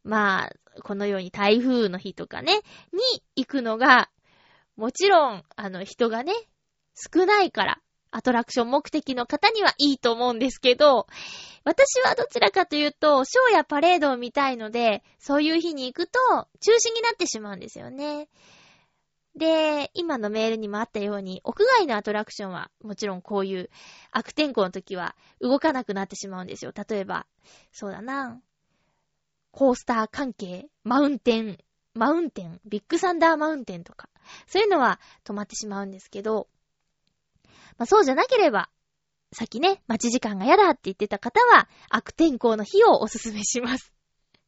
[0.03, 2.61] まあ、このように台風の日とかね、
[2.93, 3.01] に
[3.37, 4.11] 行くのが、
[4.77, 6.33] もちろん、あの、人がね、
[6.95, 7.81] 少ないから、
[8.11, 11.07] アトラクション目的の方にはいいと思うんですけど、
[11.65, 16.21] 私はどちらかというと、ショーやパレードを見たいので、そういう日に行くと、
[16.61, 18.29] 中止になってしまうんですよね。
[19.35, 23.71] で、今のメールにもあったように、屋外のアトラクションは、もちろんこういう
[24.13, 26.73] 悪天候の時は動かなくなってしまうんですよ。
[26.89, 27.27] 例えば、
[27.73, 28.41] そうだな。
[29.51, 31.59] コースター関係、マウンテン、
[31.95, 34.09] マウンテン、ビッグサンダーマウンテンとか、
[34.47, 36.49] そういうのは止まってしまうんですけど、
[37.79, 38.69] まあそうじゃなければ、
[39.33, 43.93] さっきね、待ち時間が嫌だって言ってた方は、悪天候の日をおすすめします。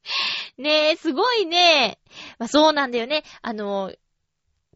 [0.59, 1.99] ねえ、すごいね。
[2.39, 3.25] まあそうなんだよね。
[3.43, 3.93] あの、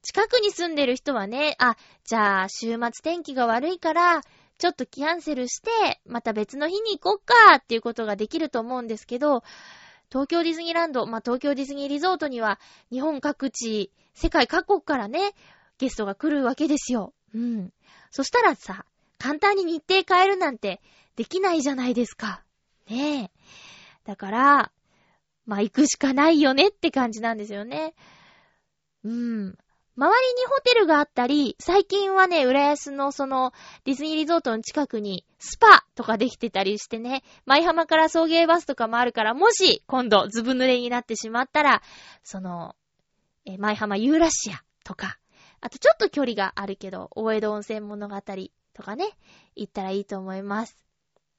[0.03, 4.23] 近くに住んでる人はね、あ、じゃあ週末天気が悪いから、
[4.59, 9.43] ちょっとキャンセルして、また別の日に行こっかっていうことができると思うんですけど、
[10.11, 12.59] 東京ディズニーランド、まあ、東京ディズニーリゾートには、
[12.91, 15.33] 日本各地、世界各国からね、
[15.79, 17.15] ゲストが来るわけですよ。
[17.35, 17.73] うん。
[18.11, 18.85] そしたらさ、
[19.19, 20.81] 簡単に日程変えるなんて
[21.17, 22.43] できないじゃないですか。
[22.89, 23.31] ねえ。
[24.05, 24.73] だから、
[25.47, 27.95] まあ、行くしかないよねって感じなんですよね。
[29.05, 29.59] うん。
[29.97, 33.53] 周りにホテルがあったり、最近はね、浦安のその、
[33.85, 41.83] ディズニーリゾートの近くに、スパとかできてたりしてね、舞浜から送迎バスとかもあるから、もし、今度、ずぶ濡れになってしまったら、
[42.23, 42.75] その、
[43.45, 45.19] え、舞浜ユーラシアとか、
[45.61, 48.21] あとちょっと距離があるけど、大江戸温泉物語
[48.73, 49.05] とかね、
[49.55, 50.77] 行ったらいいと思います。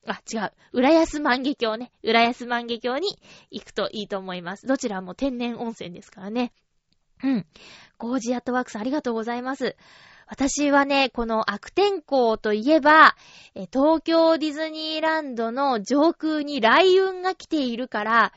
[0.07, 0.51] あ、違う。
[0.73, 1.91] 浦安万華鏡ね。
[2.03, 3.19] 浦安万華鏡に
[3.51, 4.65] 行くといいと思います。
[4.65, 6.53] どちらも天然温泉ですからね。
[7.23, 7.45] うん。
[7.97, 9.75] ゴージアットワークスありがとうございます。
[10.27, 13.15] 私はね、この悪天候といえば、
[13.71, 18.34] 東京ディズニーランドの上空に雷雲が来ているから、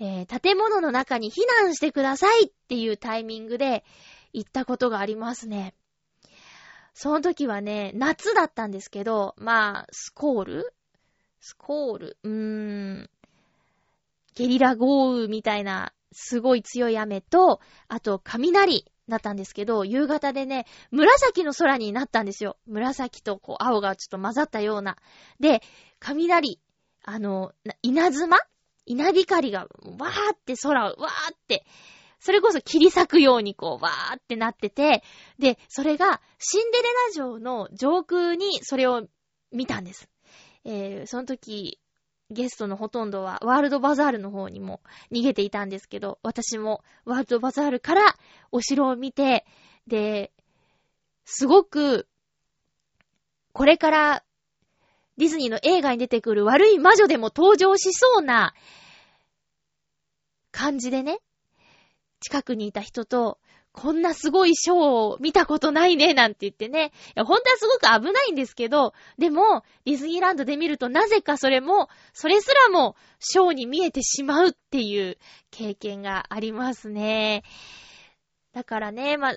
[0.00, 3.84] えー、建物の中に避難してくださいっていうタイミングで
[4.34, 5.74] 行ったことがありますね。
[6.92, 10.74] その時はね、夏だったんですけど、まあ、スコール？
[11.40, 12.18] スコール？
[12.22, 12.32] うー
[13.02, 13.10] ん。
[14.34, 22.56] ゲリラ豪雨みたいなすごい強い雨と、あと雷だったんですけど、夕方でね、紫の空になったんですよ。
[22.66, 24.96] 紫とこう青がちょっと混ざったような。
[25.40, 25.62] で、
[25.98, 26.60] 雷、
[27.04, 28.38] あの、稲妻？
[28.86, 31.64] 稲光がわーって空をわーって、
[32.24, 35.02] それこそ切り裂くようにこうわーってなってて、
[35.38, 39.06] で、それがシンデレラ城の上空にそれを
[39.52, 40.08] 見たんです。
[40.64, 41.78] えー、その時、
[42.30, 44.80] ゲストのほとんどはワールドバザールの方にも
[45.12, 48.14] 逃げていたんですけど、私もワールドバザールから
[48.50, 49.44] お城を見て、
[49.86, 50.32] で、
[51.26, 52.08] すごく、
[53.52, 54.24] これから
[55.18, 58.54] ディズニーの映画に出てくる悪い魔女でも登場しそうな
[60.52, 61.18] 感じでね、
[62.24, 63.38] 近くにいた人と、
[63.72, 66.92] こんなすごいショーを見たことないね、なんて言ってね。
[67.08, 75.18] いや、本当はすごく危ないんですけど、でも、ディズニーランドで見るとなぜかそれも、それすらもショーに見えてしまうっていう
[75.50, 77.42] 経験がありますね。
[78.52, 79.34] だからね、ま、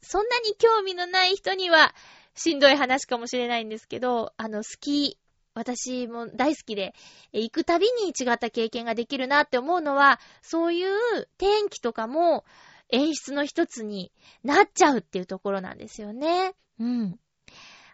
[0.00, 1.94] そんなに興味のない人には、
[2.36, 5.18] しんどい話かもしれないんですけど、あの、好き、
[5.56, 6.94] 私も大好きで、
[7.32, 10.90] 行くたびに違った経験ができるなって思うのは、そういう
[11.38, 12.44] 天気とかも、
[12.90, 14.12] 演出の一つに
[14.44, 16.54] なっちゃうっていうところなんですよね。
[16.78, 17.18] うん。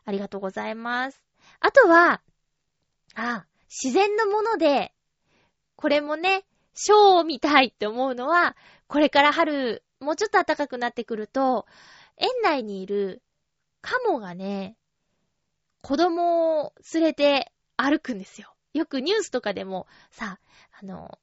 [0.05, 1.22] ありがとうございます。
[1.61, 2.20] あとは、
[3.14, 4.92] あ、自然のもので、
[5.77, 6.44] これもね、
[6.75, 8.57] ショーを見たいって思うのは、
[8.88, 11.66] これから春、もうちょっと暖かくなってくると、
[12.16, 13.22] 園内にいる
[13.83, 14.77] カモがね、
[15.83, 17.52] 子供を連れて
[17.83, 18.55] 歩くんですよ。
[18.75, 20.38] よくニュースとかでもさ、
[20.81, 21.18] あの、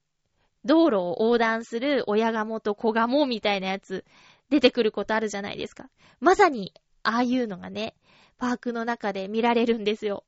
[0.65, 4.05] 道路を横断する親ガモと子ガモみたいなやつ
[4.49, 5.89] 出てくることあるじゃないですか。
[6.19, 7.95] まさに、ああいうのがね、
[8.37, 10.25] パークの中で見られるんですよ。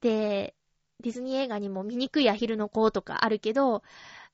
[0.00, 0.54] で、
[1.00, 3.82] ディズニー映画にも醜いアヒルの子とかあるけど、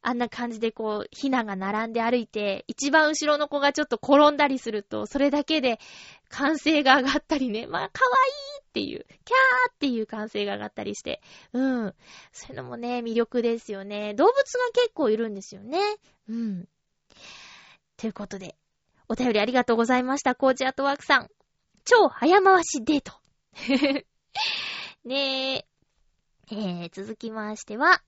[0.06, 5.80] あんな感じでこう、ヒナが並んで歩いて、一番後ろの子がちょっと転んだりすると、それだけで
[6.28, 11.22] 歓声が上がったりね、 まあ、かわいいっていう、キャーっていう歓声が上がったりして、
[11.54, 11.94] うん。
[12.32, 14.12] そういうのもね、魅力ですよね。
[14.12, 14.42] 動物が
[14.74, 15.80] 結構いるんですよね。
[16.28, 16.68] うん。
[17.96, 18.56] ということで、
[19.08, 21.30] お便りありがとうございました、コーチアートワークさん。
[21.86, 23.12] 超早回しデート。
[25.08, 25.66] ねえ。
[26.50, 28.02] えー、続きましては、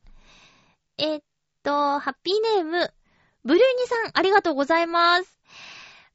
[0.98, 1.22] えー、っ
[1.66, 2.94] と、ハッピーネーム、
[3.44, 5.40] ブルーニさん、ありがとうございます。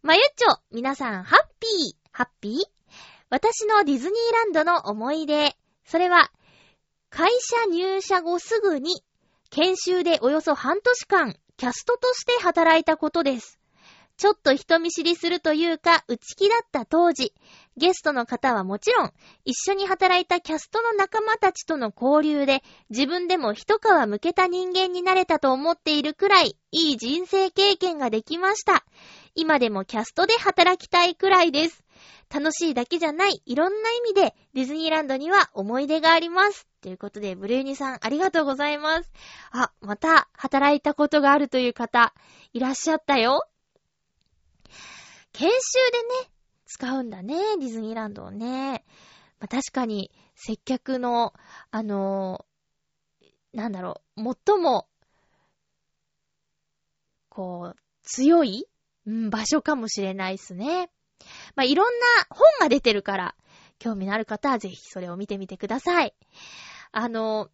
[0.01, 2.63] まゆっちょ、皆さん、ハッピー、ハッピー？
[3.29, 5.57] 私のディズニーランドの思い出。
[5.85, 6.31] それは、
[7.09, 9.03] 会社入社後すぐに、
[9.49, 13.59] 研修でおよそ半年間、キャストとして働いたことです。
[14.15, 17.33] ちょっと人見知りするというか、内気だった当時、
[17.77, 19.13] ゲストの方はもちろん、
[19.45, 28.83] 一緒に働いたキャストの仲間たちとの交流で、自分でも一皮向けた人間になれたと思っているくらい、いい人生経験ができました。
[29.35, 31.83] 今でもキャストで働きたいくらいです。
[32.33, 36.67] 楽しいだけじゃない、いろんな意味で、ディズニーランドには思い出があります。
[36.81, 39.11] ということで、ブルーニさん、ありがとうございます。
[39.51, 42.13] あ、また、働いたことがあるという方、
[42.53, 43.47] いらっしゃったよ。
[45.33, 46.30] 研修でね、
[46.71, 48.85] 使うんだね、ディズニーランドをね。
[49.41, 51.33] まあ、確かに、接客の、
[51.69, 54.87] あのー、なんだろう、最も、
[57.27, 58.67] こう、強い、
[59.05, 60.89] うん、場所かもしれないっすね。
[61.57, 63.35] まあ、いろんな本が出てるから、
[63.77, 66.15] 興味のある方はぜひそれを見てみてください。
[66.93, 67.49] あの、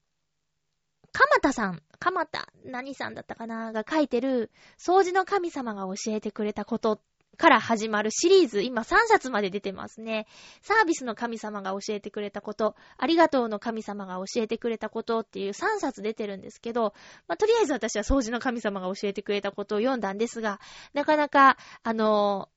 [1.11, 7.01] かまたさん、かまた、何さんだったかなが書いてる、掃除の神様が教えてくれたことっ
[7.37, 10.27] から始まるシリーズ、今3冊まで出てますね。
[10.61, 16.93] サービスの神様が教えてくれたこと、ありがとうの神様が教えてくれたことっていう3冊出てるんですけど、
[17.27, 20.59] まあ、とりあえず私は掃除の神様が教えてくれたことを読んだんですが、
[20.93, 22.49] なかなか、あの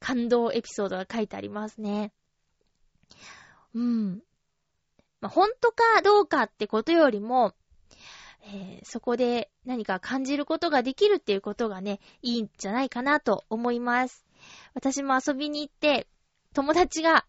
[0.00, 2.12] ー、感動エピソードが書いてありますね。
[3.74, 4.22] うん。
[5.20, 7.54] まあ、本当かどうかってことよりも、
[8.44, 14.26] えー、そこで何か感じることができるっていうことがね、いいんじゃないかなと思います。
[14.74, 16.08] 私も遊びに行って、
[16.52, 17.24] 友達が、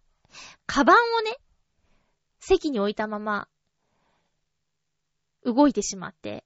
[0.65, 1.37] カバンをね、
[2.39, 3.47] 席に置いたまま、
[5.45, 6.43] 動いてしまって、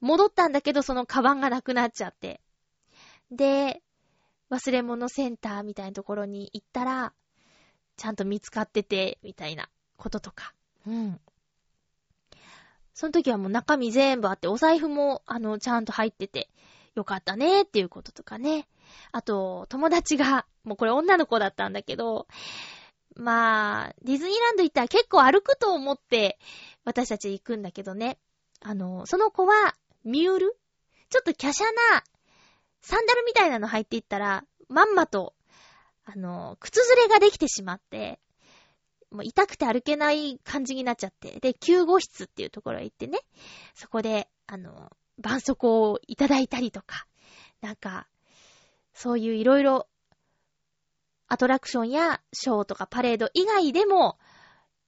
[0.00, 2.40] 戻ったんだけどそのカバンがなくなっちゃって。
[3.30, 3.82] で、
[4.50, 7.12] 忘れ物センターみたいなところに行ったら、
[7.96, 10.52] ちゃんと見つかってて、みたいなこととか。
[10.86, 11.20] うん。
[12.94, 16.48] その時はもう中身全部あって、お財布も、あの、ちゃんと入ってて、
[16.94, 18.68] よかったねっていうこととかね。
[19.10, 22.28] あと、友達が、もうこれ女の子だったんだけど、
[23.16, 26.38] まあ、ディズニーランド行ったら結構歩くと思って、
[26.84, 28.18] 私たち行くんだけどね。
[28.60, 29.74] あの、その子は、
[30.04, 30.56] ミュール？
[31.10, 32.04] ちょっと華奢な、
[32.80, 35.34] サンダルみたいなの入っていったら、まんまと、
[36.04, 38.20] あの、靴ずれができてしまって、
[39.10, 41.40] もう痛くて歩けない感じになっちゃって。
[41.40, 43.18] で、救護室っていうところへ行ってね、
[43.74, 47.06] そこで、あの、絆創膏をいただいたりとか、
[47.60, 48.08] なんか、
[48.92, 49.88] そういういろいろ、
[51.26, 54.18] アトラクションやショーとかパレード以外でも、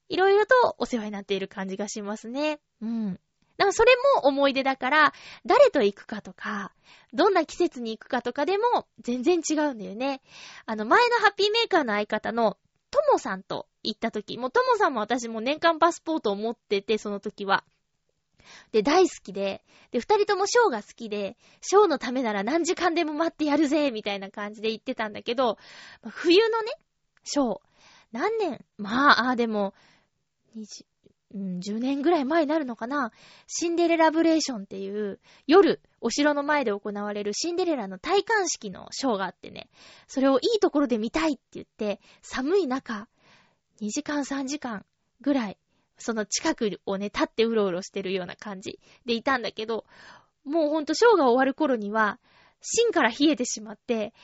[0.09, 2.61] いろいろとお世話になっている感じがしますね。
[2.81, 3.21] うん。
[3.57, 5.13] だかそれも思い出だから、
[5.47, 6.73] 誰と行くかとか、
[7.13, 10.21] どんな季節に行くかとかでも全然違うんだよね。
[10.67, 12.59] あの前のハッピーメーカーの相方の
[12.97, 17.65] ともさんと行った時、もうともさんも私も年間パスポートを持ってて、その時は。
[18.73, 25.59] で、大好きで、で、二人ともショーが好きで、ショーのためなら何時間でも待ってやるぜ、みたいな感じで言ってたんだけど、
[26.09, 26.73] 冬のね、
[27.25, 27.61] ショー、
[28.13, 28.65] 何年？
[28.79, 29.75] まあ、ああ、でも、
[30.57, 30.85] 20、
[31.35, 33.13] うん、10年ぐらい前になるのかな。
[33.47, 39.69] シンデレラブレーションっていう、夜、お城の前で行われるシンデレラの戴冠式のショーがあってね、
[40.07, 43.09] それをいいところで見たいって言って、寒い中、
[43.81, 44.87] 2時間3時間
[45.21, 45.59] ぐらい、
[45.99, 49.85] その近くをね、立ってうろうろしてるような感じでいたんだけど、
[50.45, 52.21] もうほんとショーが終わる頃には、
[52.61, 54.15] 芯から冷えてしまって、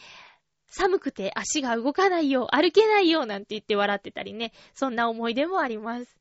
[0.69, 6.17] 寒くて足が動かないよ、歩けないよ、なんて言って笑ってたりね、そんな思い出もあります。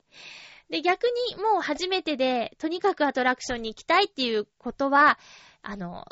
[0.71, 1.03] で、逆
[1.35, 5.19] にもう初めてで、とにかくアトラクションに行きたいっていうことは、
[5.61, 6.05] あの、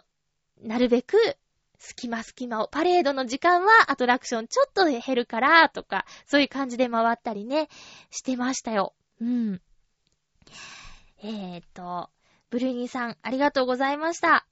[0.61, 1.17] なるべく、
[1.77, 7.69] 隙間隙間を、パレードの時間はアトラクションちょっとで減るから、とか、そういう感じで回ったりね、
[8.11, 8.93] してましたよ。
[9.21, 9.61] うん。
[11.23, 12.09] えーと、
[12.49, 14.45] ブルーニーさん、ありがとうございました。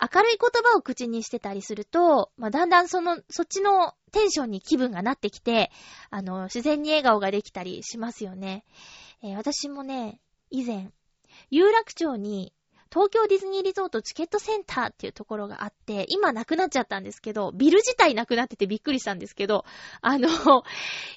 [0.00, 5.70] 明るい言葉を口にしてたりすると、まあ、だんだんその、そっちのテンションに気分がなってきて、
[6.10, 8.64] あの、自然に笑顔ができたりしますよね。
[9.22, 10.20] えー、私もね、
[10.50, 10.90] 以前、
[11.50, 12.52] 有楽町に
[12.92, 19.64] 東京ディズニーリゾートチケットセンターっていうところがあって、今なくなっちゃったんですけど、ビル自体なくなっててびっくりしたんですけど、
[20.00, 20.28] あの、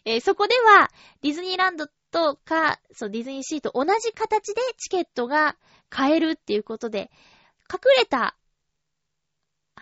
[0.05, 0.89] えー、そこでは
[1.22, 5.57] ディズニーランドとか、そう、ディズニーシーと同じ形でチケットが
[5.89, 7.11] 買えるっていうことで、
[7.72, 8.36] 隠れた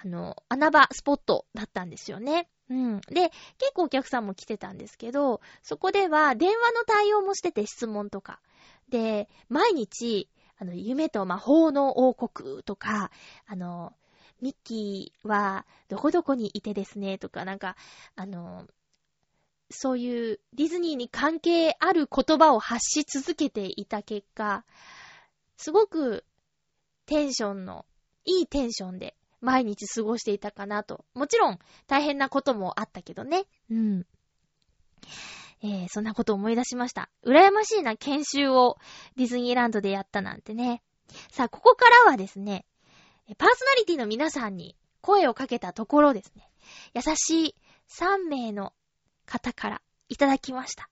[0.06, 2.50] あの、穴場スポットだったんですよね。
[2.70, 3.02] うん。
[3.02, 8.42] で、結構お客さんも来てたんですけど、そこでは電話の対応もしてて質問とか。
[8.90, 13.12] で、毎日、あの、夢と魔法の王国とか、
[13.45, 13.93] あの、
[14.41, 17.76] ミッキーはどこどこにいてですね、とか、なんか、
[18.16, 18.68] あの、
[19.70, 24.64] そういうディズニーに関係ある言葉を発し続けていた結果、
[25.58, 26.24] すごく
[27.06, 27.86] テンションの、
[28.26, 31.06] いいテンションで毎日過ごしていたかなと。
[31.14, 33.45] もちろん大変なこともあったけどね。
[33.70, 34.06] うん。
[35.64, 37.10] えー、そんなこと思い出しました。
[37.26, 38.78] 羨ましいな研修を
[39.16, 40.82] ディズニーランドでやったなんてね。
[41.32, 42.66] さあ、ここからはですね、
[43.38, 46.49] パーソナリティの皆さんに声をかけたところですね、
[46.93, 47.56] 優しい
[47.89, 48.74] 3名の
[49.26, 50.89] 方からいただきました。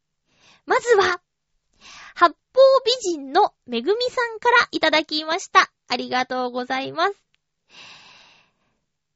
[0.66, 1.22] まずは、
[2.16, 2.36] 八方
[2.86, 5.72] 美人のめぐみさんからいただきました。
[5.88, 7.23] ありがとうございます。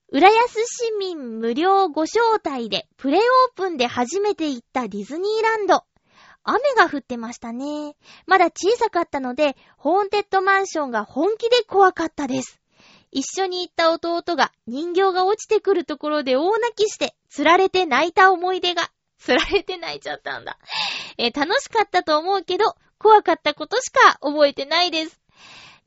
[0.09, 3.23] 浦安市民無料ご招待でプレオー
[3.57, 5.83] プンで初めて行ったディズニーランド。
[6.45, 7.93] 雨が降ってましたね。
[8.25, 12.61] まだ小さかったので、ホーンテッドマンションが本気で怖かったです。
[13.11, 18.89] 一緒に行った弟が人形が落ちてくるところで大泣きして、釣られて泣いた思い出が。
[19.19, 20.57] 釣られて泣いちゃったんだ。
[21.17, 22.63] え、楽しかったと思うけど、
[22.97, 25.19] 怖かったことしか覚えてないです。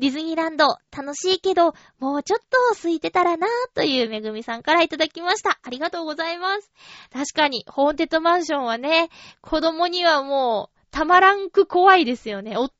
[0.01, 5.61] ディズニーランド楽しいけど、もうちょっと空いてたらなぁというめぐみさんからいただきました。
[5.63, 6.73] ありがとうございます。
[7.13, 9.11] 確かに、ホーンテッドマンションはね、
[9.43, 12.53] 子供にはもう、たまらんく怖いですよね。
[12.53, 12.71] 大人にな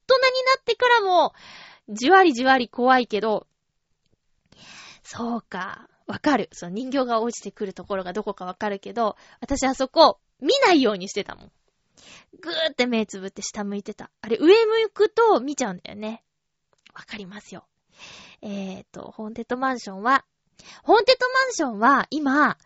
[0.61, 1.35] ってからも、
[1.91, 3.47] じわりじわり怖いけど、
[5.03, 5.89] そうか。
[6.07, 6.49] わかる。
[6.53, 11.53] その人形が落ちてくるところがどこかわかるけど、私あそこ、見ないようにしてたもん。
[12.41, 14.11] ぐーって目つぶって下向いてた。
[14.23, 16.25] あれ、上向くと見ちゃうんだよね。
[16.95, 17.65] わかりますよ。
[18.43, 20.25] えーと、ホーンテッドマンションは、
[20.83, 22.59] ホーンテッドマンションは今、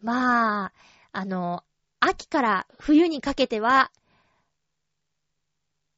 [0.00, 0.72] まあ、
[1.12, 1.64] あの、
[2.00, 3.90] 秋から冬にかけては、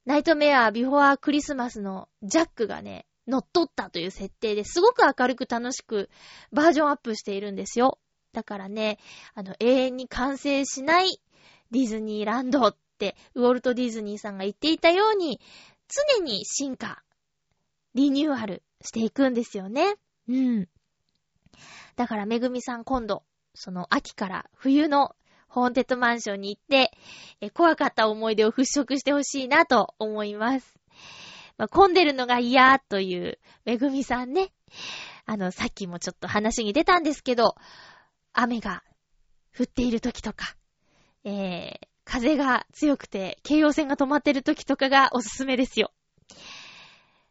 [0.04, 6.09] ナイトメアビフォアクリスマスのジャックがね、乗っ取ったという設定ですごく明るく楽しく
[6.50, 7.98] バージョンアップしているんですよ。
[8.32, 8.98] だからね、
[9.34, 11.20] あの、永遠に完成しない
[11.70, 15.40] ディズニーランドって、ウォルト・ディズニーさんが言っていたように、
[16.16, 17.02] 常に進化、
[17.95, 19.95] リニューアルしていくんですよね。
[20.28, 20.68] うん。
[21.97, 23.24] だから、めぐみさん今度、
[23.55, 25.16] その秋から冬の
[25.49, 26.93] ホーンテッドマンションに行って、
[27.41, 30.78] え怖かった思い出を払拭してほしいなと思います。
[31.57, 34.53] まあ、混んでるのが嫌というめぐみさんね。
[35.26, 37.57] あの、さっきもちょっと話に出たんですけど、
[38.32, 38.84] 雨が
[39.59, 40.55] 降っている時とか、
[41.24, 45.93] えー、風が強くて、京葉線が止まってる時とかがおすすめですよ。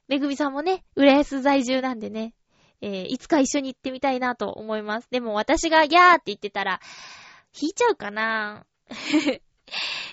[0.08, 2.34] めぐみさんもね、浦安在住なんでね、
[2.82, 5.08] えー、いつか一緒に行ってみたいなと思います。
[5.12, 6.80] でも私がギャーって言ってたら、
[7.60, 9.42] 引いちゃうかな 修学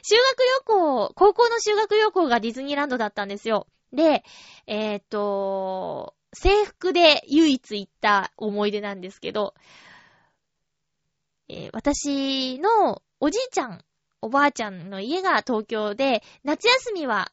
[0.06, 3.66] 旅行、高校の修学旅行がディズニーランドだったんですよ。
[3.92, 4.24] で、
[4.66, 9.54] えっ、ー、と、制服で唯一行った思い出なんですけど、
[11.48, 13.84] えー、私のおじいちゃん、
[14.20, 17.30] おばあちゃんの家が東京で、夏休みは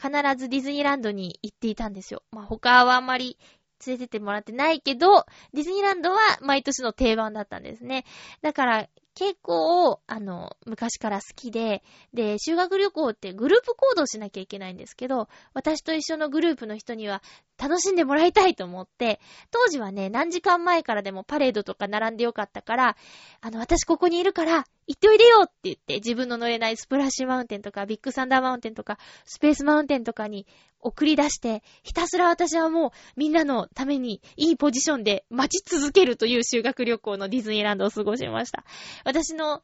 [0.00, 2.22] 必ずディズニーランドに行っていたんですよ。
[2.30, 3.38] まあ、他はあんまり
[3.86, 8.04] 連れてってもらってないけど、ディズニーランドは毎年の定番だったんですね。
[8.42, 11.82] だから、結構、あの、昔から好きで、
[12.14, 17.22] で、修学旅行ってグループ行動しなきゃいけないんですけど、私と一緒のグループの人には
[17.58, 22.96] 楽しんでもらいたいと思って、当時はね、何時間前からでもパレードとか並んでよかったから、
[23.40, 30.46] あの、私ここにいるから、行っておいでよって言って、自分の乗れないスプラッシュマウンテンとか、ビッグサンダーマウンテンとか、スペースマウンテンとかに
[30.80, 38.64] 送り出して、ひたすら私はもうみんなのためにいいポジションで待ち続けるという修学旅行のディズニーランドを過ごしました。
[39.04, 39.62] 私の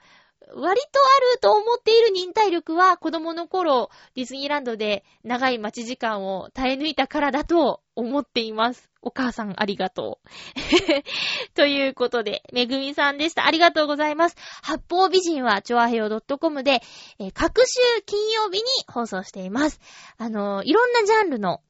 [0.53, 8.91] 割とあると思っている忍耐力は子供の頃ディズニーランドで長い待ち時間を耐え抜いたからだと思っています。
[9.05, 10.29] お母さんありがとう。
[11.55, 13.47] ということで、めぐみさんでした。
[13.47, 14.37] ありがとうございます。
[14.63, 16.09] 八方美人は、ちょあへよ
[16.41, 16.81] .com で、
[17.19, 19.79] えー、各週金曜日に放送しています。
[20.17, 21.61] あのー、いろんなジャンルの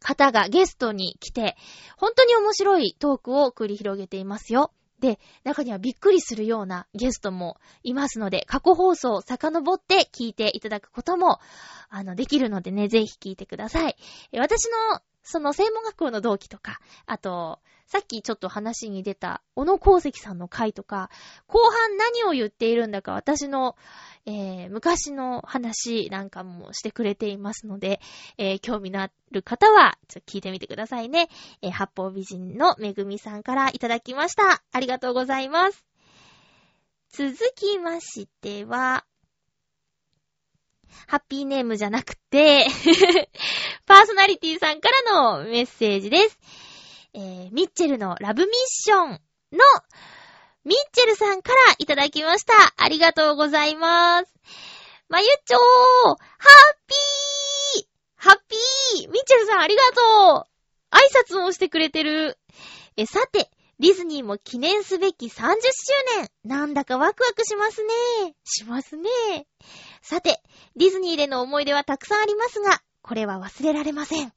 [0.00, 1.56] 方がゲストに来て、
[1.96, 4.72] 本当に面白いトークを繰り広げていますよ。
[5.02, 11.40] で、中にはびっくりするようなゲストもいますので、過去放送を遡って聞いていただくことも、
[11.90, 13.96] あの、できるのでね、ぜひ聞いてください。
[14.38, 17.58] 私の、その専門学校の同期とか、あと、
[17.92, 21.10] さっきちょっと話に出た、小野功石さんの回とか、
[21.46, 23.76] 後半何を言っているんだか私の、
[24.24, 28.00] えー、昔の話なんかもしてくれていますので、
[28.38, 31.28] えー、興味のある方は、ちょっと聞いてみてくださいね。
[31.60, 34.62] えー、八方美人のめぐみさんからいただきました。
[34.72, 35.84] ありがとうございます。
[37.10, 39.04] 続きましては、
[41.08, 42.66] ハッピーネームじゃなくて
[43.84, 46.38] パーソナリティさんからのメッセージです。
[47.14, 49.18] えー、ミッチェルのラブミッションの、
[50.64, 52.52] ミッチェルさんからいただきました。
[52.76, 54.32] ありがとうございます。
[55.08, 55.60] まゆっちょー
[56.08, 57.86] ハッピー
[58.16, 60.52] ハッピーミッチェルさんありがとう
[60.92, 62.38] 挨拶もしてくれてる。
[62.96, 65.58] え、さて、ディズニーも記念すべき30周
[66.18, 66.30] 年。
[66.44, 68.34] なんだかワクワクしますね。
[68.44, 69.10] しますね。
[70.02, 70.40] さて、
[70.76, 74.32] ディズニーでの思い出はたくさんありますが、これは忘れられません。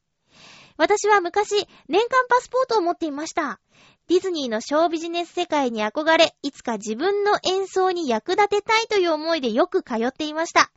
[0.78, 3.60] 私は昔、年間パスポートを持っていました。
[4.08, 10.72] ディズニーのショービジネス世界に憧れ、いつか自分の演奏に役立てたいという思いでよく通っていました。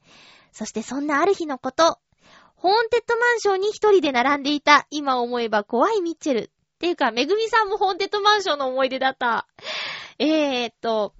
[0.53, 1.99] そしてそんなある日のこと、
[2.55, 6.39] ホーンテッドマンションに一人で並んでいた、今思えば怖いミッチェル。
[6.41, 9.49] っていうか、めぐみさんもホーンテッドマンションの思い出だった。
[10.19, 11.13] えーっと、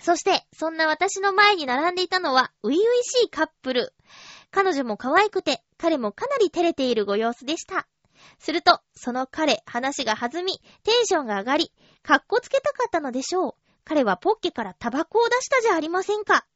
[0.00, 3.92] そして、そんな私の前に並んでいたのは、ういういしいカップル。
[4.50, 7.86] 彼女も可愛くて、彼もかなり照れているご様子でした。
[8.38, 13.54] すると、その彼、話が弾み、テンションが上がり、かっこつけたかったのでしょう。
[13.84, 16.46] 彼はポッケからタバコを出したじゃありませんか。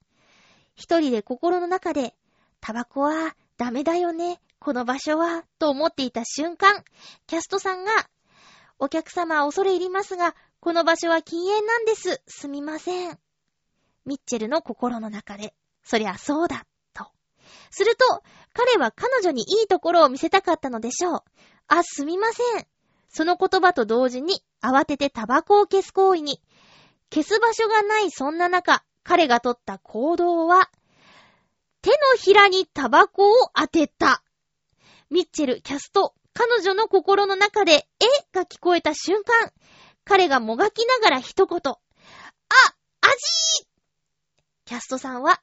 [0.74, 2.14] 一人で心の中で、
[2.60, 4.40] タバコはダメだよね。
[4.58, 6.84] この場所は、と思っていた瞬間、
[7.26, 7.92] キャストさんが、
[8.78, 12.22] お客様恐れ入りますが、この場所は禁煙なんです。
[12.26, 13.18] すみません。
[14.04, 15.54] ミッチェルの心の中で、
[15.84, 17.06] そりゃそうだ、と。
[17.70, 21.22] すると、彼は彼女にいいところを見せたかったのでしょう。
[21.68, 22.66] あ、すみません。
[23.08, 26.40] その言葉と同時に、慌ててタバコを消す行為に、
[27.12, 30.70] 消す場所がないそんな中、彼が取った行動は、
[31.82, 34.22] 手のひらにタバコを当てた。
[35.10, 38.06] ミッチェル、キャスト、彼女の心の中で、え？
[38.32, 39.52] が聞こえた瞬間、
[40.04, 41.74] 彼がもがきながら一言、あ、
[43.02, 43.66] 味
[44.64, 45.42] キャストさんは、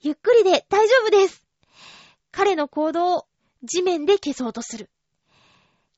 [0.00, 1.44] ゆっくりで大丈夫です。
[2.30, 3.26] 彼の行動を
[3.62, 4.90] 地面で消そうとする。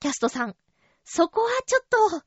[0.02, 0.56] キャストさん、
[1.04, 2.22] そこはちょっと。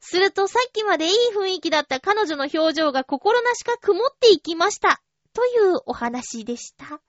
[0.00, 5.00] するとさっきまでいい雰囲気だった彼女の表情が心なしか曇っていきました。
[5.32, 7.00] というお話でした。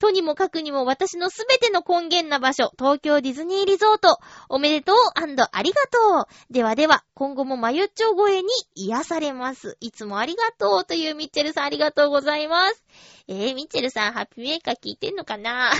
[0.00, 4.18] とにもかくにも私のすべての根源な場所、東京ディズニーリゾート、
[4.48, 6.52] おめでとうありがとう。
[6.52, 9.76] ではでは、今後もまゆっちょ声に癒されます。
[9.78, 12.82] いつもありがとうというミッチェルさんありがとうございます。
[13.28, 15.70] えー、ミッチェルさん、ハッピーメーカー聞いてんのかな？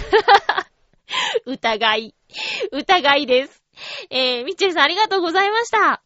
[1.47, 2.15] 疑い。
[2.73, 3.63] 疑いです。
[4.11, 6.03] えー、ミッチェルさんありがとうございました。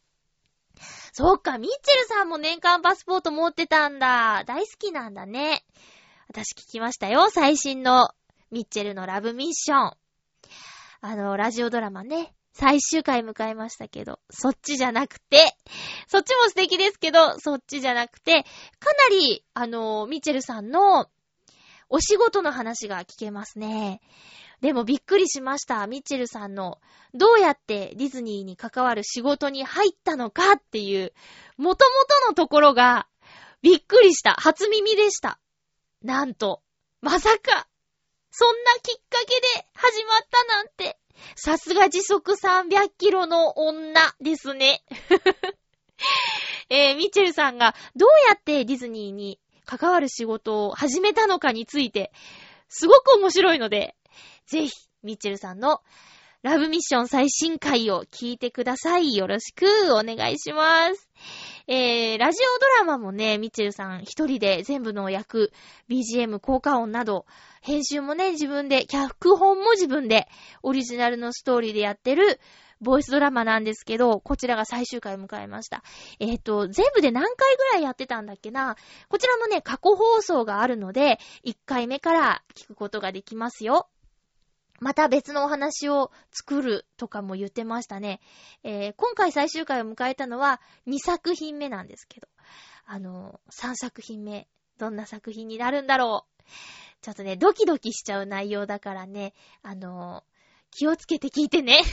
[1.12, 4.44] そっか、ミッチェルさんも年間パスポート持ってたんだ。
[4.46, 5.64] 大好きなんだね。
[6.28, 7.28] 私聞きましたよ。
[7.30, 8.11] 最新の
[8.51, 9.92] ミッチェルのラブミッション。
[11.03, 12.34] あの、ラジオドラマね。
[12.53, 15.57] 最終回迎えましたけど、そっちじゃなくて、
[16.09, 18.42] そっちも素敵ですけど、そっちじゃなくて、
[18.78, 21.07] かなり、あの、ミッチェルさんの
[21.88, 24.01] お仕事の話が聞けますね。
[24.61, 25.86] でもびっくりしました。
[25.86, 26.78] ミッチェルさんの、
[27.14, 31.12] どうやってディズニーに関わる仕事に入ったのかっていう、
[31.56, 33.06] 元々のところが、
[33.62, 34.34] びっくりした。
[34.34, 35.38] 初耳でした。
[36.02, 36.62] なんと、
[37.00, 37.66] まさか、
[38.30, 40.98] そんなきっかけで始まったなんて、
[41.36, 44.84] さすが時速300キロの女ですね。
[46.70, 52.12] えー、ミッチェルさんがどうやってディズニーに関わる仕事を始めたのかについて、
[52.68, 53.96] すごく面白いので、
[54.51, 54.72] ぜひ、
[55.05, 55.80] ミッチェルさんの
[56.42, 59.14] ラブミッション最新回を聞いてください。
[59.14, 61.09] よろしくお願いします。
[61.68, 65.53] えー、ラジオドラマもね、ミッチェルさん一人で全部の役、
[65.88, 67.26] BGM、効果音など、
[67.62, 70.26] 編集もね、自分で、脚本も自分で、
[70.64, 72.40] オリジナルのストーリーでやってる、
[72.80, 75.84] ボイスドラマなんですけど、こちらが最終回を迎えました。
[76.18, 78.74] えっ、ー、と、全部で何回ぐらいやってたんだっけな？
[79.09, 83.88] こちらもね、過去放送があるので、1回目から聞くことができますよ。
[84.81, 88.20] また別のお話を作るとかも言ってましたね。
[88.64, 92.28] えー、今回最終回を迎えたのは2作品目なんですけど、
[92.87, 96.43] あのー、3作品目、どんな作品になるんだろう。
[97.03, 101.83] ちょっとね、ドキドキしちゃう内容だからね、あのー、気をつけて聞いてね。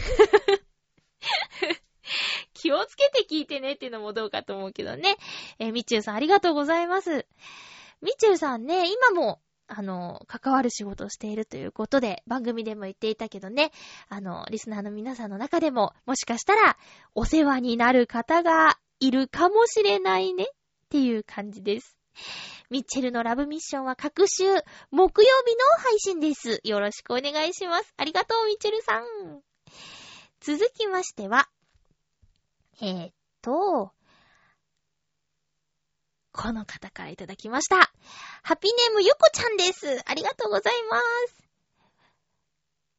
[2.53, 5.17] 気をつけて聞いてねっていうのもどうかと思うけどね。
[5.59, 7.27] えー、ミッチェルさんありがとうございます。
[8.01, 13.71] ミッチェルさんね、今もあの、関わる仕事をしているということで、番組でも言っていたけどね、
[14.09, 16.77] あの、リスナーの皆さんの中でも、もしかしたら、
[17.15, 20.47] お世話になる方がいるかもしれないね、っ
[20.89, 21.97] ていう感じです。
[22.69, 24.43] ミッチェルのラブミッションは各週、
[24.91, 26.59] 木曜日の配信です。
[26.63, 27.93] よろしくお願いします。
[27.97, 29.41] ありがとう、ミッチェルさん。
[30.39, 31.49] 続きましては、
[32.81, 33.91] えー、っと、
[36.37, 37.77] この方からいただきました。
[38.43, 40.01] ハッピーネームゆこちゃんです。
[40.05, 41.47] ありがとうございます。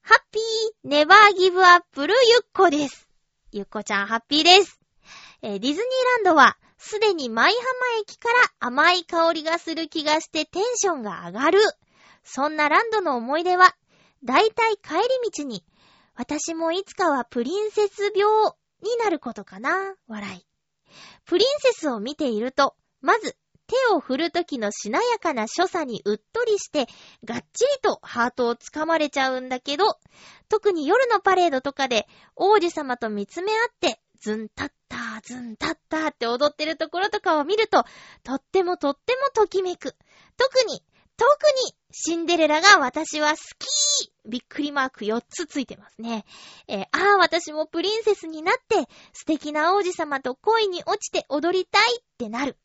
[0.02, 3.08] ハッピーネバーギブアップルゆっこです。
[3.52, 4.80] ゆっこちゃんハッピーです。
[5.42, 5.80] えー、ディズニー
[6.24, 11.60] ランドはすでに舞浜駅から甘い香りがする気がしてテンションが上がる。
[12.24, 13.74] そんなランドの思い出は、
[14.24, 15.64] だいたい帰り道に、
[16.14, 19.94] 私もいつかはプリンセス病になることかな。
[20.08, 20.46] 笑い。
[21.24, 23.36] プリンセスを見ていると、まず、
[23.68, 26.86] 手を振るときのしなやかな所作にうっとりして、
[27.24, 29.98] がっちりとハートをつかまれちゃうんだけど、
[30.48, 37.84] 特に夜のパレードとかで王子様と見つめ合って、ズンタッター、ズンタッターって踊ってるところとかを見ると、
[38.24, 39.94] とってもとってもときめく。
[40.36, 40.82] 特に、
[41.16, 41.28] 特
[41.66, 46.24] に、シンデレラが私は好きびっくりマーク4つついてますね。
[46.68, 52.56] えー、ああ、私もプリンセスになって、素敵な王子様と恋に落ちて踊りたいってなる。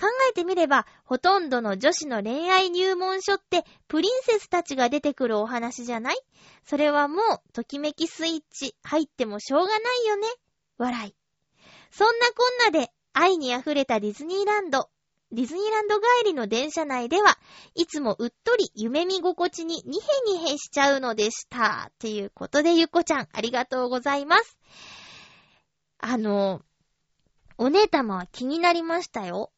[0.00, 6.16] 考えてみれば、ほとんどの女子の恋愛入門書って、プリンセスたちが出てくるお話じゃない？
[6.64, 10.28] それはもう、ときめきスイッチ入ってもしょうがないよね？
[10.78, 11.14] 笑い。
[11.90, 14.88] そんなこんなで、愛に溢れたディズニーランド。
[15.30, 17.36] ディズニーランド帰りの電車内では、
[17.74, 21.90] いつもうっとり夢見心地にニヘニヘしちゃうのでした。
[21.90, 24.56] っていうことで、ゆっこちゃん、ありがとうございます。
[25.98, 26.62] あの、
[27.58, 29.50] お姉様は気になりましたよ。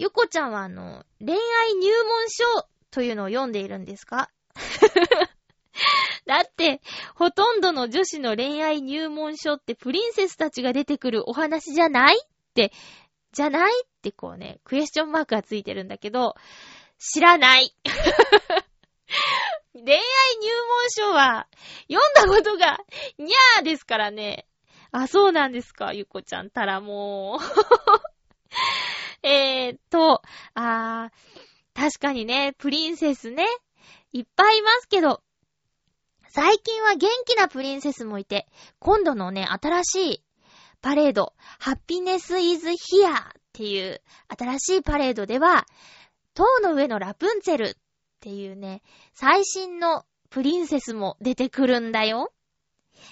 [0.00, 2.44] ゆこちゃんはあの、恋愛入門書
[2.92, 4.30] というのを読んでいるんですか？
[6.24, 6.80] だって、
[7.16, 12.72] ほとんどの女子の恋愛入門書ってプリンセスたちが出てくるお話じゃないって
[13.32, 16.36] じゃないってこうね、クエスチョンマークがついてるんだけど、
[16.98, 17.74] 知らない。
[19.74, 20.02] 恋愛入
[20.68, 21.48] 門書は
[21.90, 22.78] 読んだことが
[23.18, 24.46] にゃーですからね。
[24.92, 27.42] あ、そうなんですか、ゆこちゃんたらもう。
[29.22, 30.22] えーと、
[30.54, 33.46] あー、確かにね、プリンセスね、
[34.12, 35.22] いっぱいいますけど、
[36.28, 38.46] 最近は元気なプリンセスもいて、
[38.78, 40.24] 今度のね、新しい
[40.80, 43.14] パレード、ハッピネスイズヒアっ
[43.52, 45.66] ていう新しいパレードでは、
[46.34, 47.74] 塔の上のラプンツェルっ
[48.20, 48.82] ていうね、
[49.14, 52.32] 最新のプリンセスも出てくるんだよ。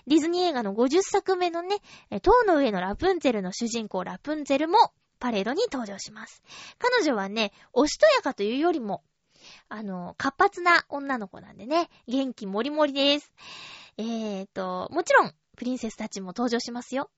[0.06, 1.78] ディズニー映画の50作目のね、
[2.22, 4.78] 塔の上のラプンツェルの主人公ラプンツェルも
[5.18, 6.42] パレードに登場します。
[6.78, 9.02] 彼女はね、おしとやかというよりも、
[9.68, 13.32] あの、活発な女の子なんでね、元気もりもりです。
[13.98, 17.10] えーと、もちろん、プリンセスたちも登場しますよ。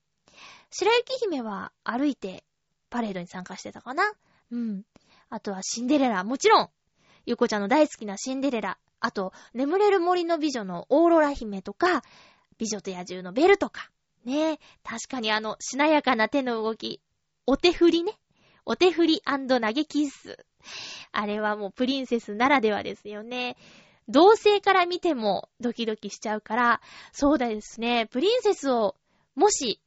[0.71, 2.43] 白雪姫は歩いて
[2.89, 4.03] パレードに参加してたかな
[4.51, 4.83] うん。
[5.29, 6.23] あとはシンデレラ。
[6.23, 6.69] もちろん、
[7.25, 8.77] ゆこちゃんの大好きなシンデレラ。
[8.99, 12.03] あと、眠れる森の美女のオーロラ姫とか、
[12.57, 13.89] 美女と野獣のベルとか。
[14.25, 17.01] ねえ、確かにあの、しなやかな手の動き。
[17.51, 18.13] お手振りね。
[18.63, 20.37] お手振り投げキッス。
[21.11, 23.57] あれはもうプリンセスならではですよね。
[24.07, 26.81] 同性から見てもドキドキしちゃうから、
[27.11, 28.05] そうだですね。
[28.11, 28.95] プリンセスを、
[29.33, 29.81] もし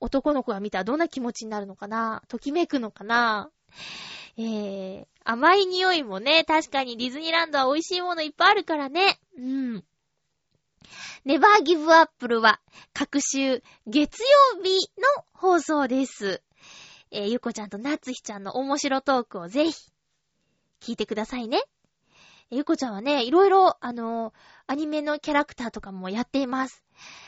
[0.00, 2.22] 男の子が見たらどんな気持ちになるのかな？
[2.28, 3.50] ときめくのかな？
[4.36, 9.18] えー、甘い匂いもね、確かにディズニーランドは美味しいものいっぱいあるからね。
[9.38, 9.84] うん。
[11.24, 12.60] ネバーギブアップルは、
[12.92, 14.22] 各週月
[14.54, 16.42] 曜日の放送です。
[17.10, 19.74] えー、ゆこちゃんとなつひちゃんの面白トークをぜひ、
[20.80, 21.62] 聞いてくださいね。
[22.50, 24.34] ゆこちゃんはね、いろいろ、あのー、
[24.68, 26.84] アニメのキャラクターとかもやっています。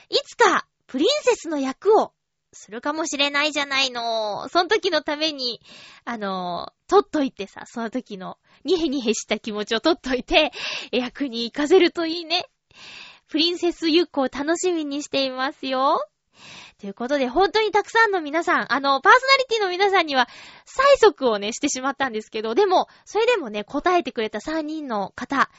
[0.09, 2.13] いつか、プリンセスの役を
[2.53, 4.49] するかもしれないじゃないの。
[4.49, 5.61] その時のために、
[6.05, 10.53] あの、取っといてさ、その時の、ニヘニヘした気持ちを取っといて、
[10.93, 12.47] 役に活かせるといいね。
[13.29, 16.01] プリンセスユッコを楽しみにしていますよ。
[16.79, 20.29] ということで、本当にたくさんの皆さん、あの、パーソナリティの皆さんには、
[20.65, 25.51] 催促をね、してしまったんですけど、でも、それでもね、答えてくれた3人の方、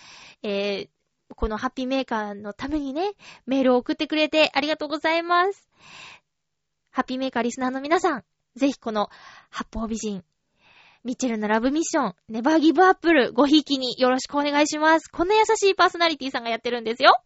[0.43, 0.89] えー、
[1.35, 3.11] このハッピーメーカーのためにね、
[3.45, 5.69] メールを送ってくれてありがとうございます。
[6.91, 8.23] ハッピーメーカーリスナーの皆さん、
[8.55, 9.09] ぜひこの、
[9.49, 10.23] 八方美人、
[11.03, 15.09] ミッチェルのラブミッション、ネバーギブアップル、ごひいきによろしくお願いします。
[15.09, 17.21] こんな優しいパーソナリティさんがやってるんですよ。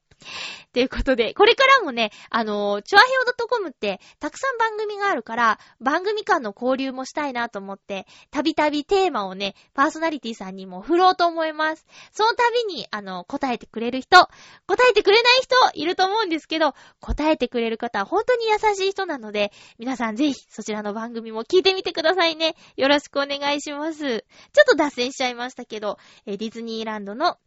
[0.74, 11.86] ということで、これからもね、あの、チョアヘオ .com ってたくさん番組があるから、番組間の交流もしたいなと思って、たびたびテーマをね、パーソナリティさんにも振ろうと思います。
[12.12, 14.28] その度に、あの、答えてくれる人、
[14.68, 22.56] 答えてくれない人いると思うんですけど、答えてくれる方は本当に優しい人なので、皆さんぜひそちらの番組も聞いてみてくださいね。
[22.78, 24.00] よろしくお願いします。
[24.00, 27.38] ちょっと脱線しちゃいましたけど、ディズニーランドの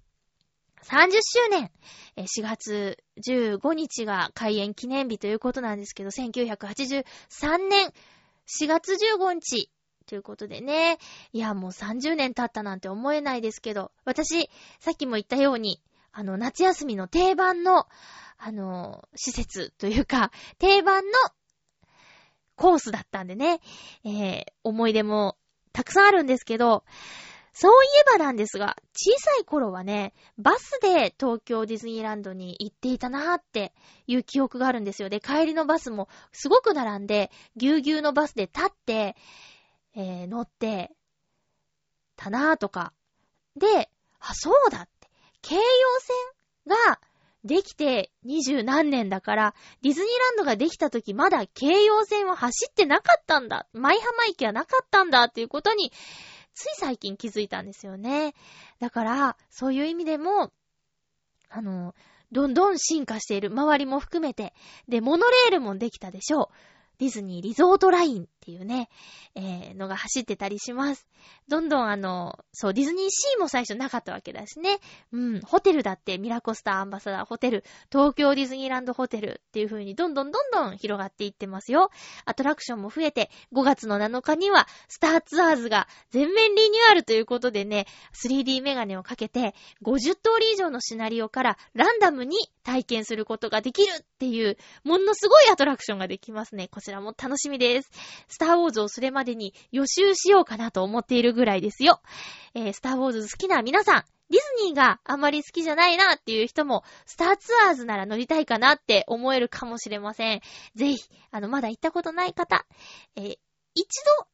[0.87, 1.71] 30周年、
[2.17, 7.05] 4月15日が開園記念日ということなんですけど、1983
[7.69, 7.93] 年
[8.47, 9.69] 4月15日
[10.07, 10.99] ということでね。
[11.33, 15.83] いや、もう30年経ったなんて思えないですけど、私、さっきも言ったように、
[16.13, 17.89] あの、夏休みの定番の、
[18.39, 21.13] あの、施設というか、定番の
[22.55, 23.61] コースだったんでね、
[24.05, 25.37] えー、思い出も
[25.73, 26.85] たくさんあるんですけど、
[27.59, 33.73] そういえばなんですが、小さい頃はね、バスで東京ディズニーランドに行っていたなーって
[34.07, 35.09] いう記憶があるんですよ。
[35.09, 39.17] で、帰りのバスもすごく並んで、ぎゅうぎゅうのバスで立って、
[39.95, 40.93] えー、乗って、
[42.17, 42.93] たなーとか。
[43.57, 43.89] で、
[44.21, 45.09] あ、そうだって。
[45.41, 45.63] 京葉
[46.67, 47.01] 線が
[47.43, 53.67] できて二十何年だから、ディズニーランドができた時まだ京葉線は走ってなかったんだ。
[53.73, 55.91] 舞浜駅はなかったんだっていうことに
[56.57, 58.35] つい最近気づいたんですよね。
[58.81, 60.51] だから、そういう意味でも、
[61.51, 61.95] あの、
[62.33, 63.51] どんどん進化している。
[63.51, 64.55] 周りも含めて。
[64.89, 66.49] で、モノレールもできたでしょう。
[66.99, 68.89] ディズニーリゾートラインっていうね、
[69.35, 71.09] えー、のが走ってたりします。
[71.49, 74.79] どんどんあの、そう、ディズニーシーも最初なかったわけだしね。
[75.13, 81.91] うん、ホテルだってミラコスターアンバサダーホテル、東京ディズニーランドホテルっていう風にどんどんどんどん広がっていってますよ。
[82.25, 96.69] アトラクションも増えて、5月の7日にはスターツアーズが全面リニューアルということでね、3D メガネをかけて50通り以上のシナリオからランダムに体験することができるっていう、ものすごいアトラクションができますね。
[96.69, 97.91] こちらも楽しみです。
[98.37, 102.03] スターウォーズをそれまでに予習しようかなと思っているぐらいですよ。
[102.53, 110.43] えー、スターウォーズ好きな皆さん、ディズニーがあまり好きじゃないなっていう人も、スターツアーズなら乗りたいかなって思えるかもしれません。
[110.75, 110.99] ぜひ、
[111.31, 112.67] あの、まだ行ったことない方、
[113.17, 113.39] えー、
[113.75, 114.27] 一度、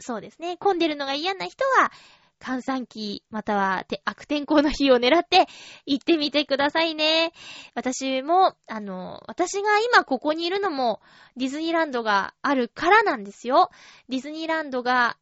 [0.00, 1.92] そうですね、混んでるのが嫌な人は、
[2.40, 5.46] 閑散期、または悪天候の日を狙って
[5.86, 7.32] 行ってみてくださいね。
[7.74, 11.00] 私も、あの、私が今ここにいるのも
[11.36, 13.70] ディズニーランドがあるからなんですよ。
[14.08, 15.18] ディズニーランドが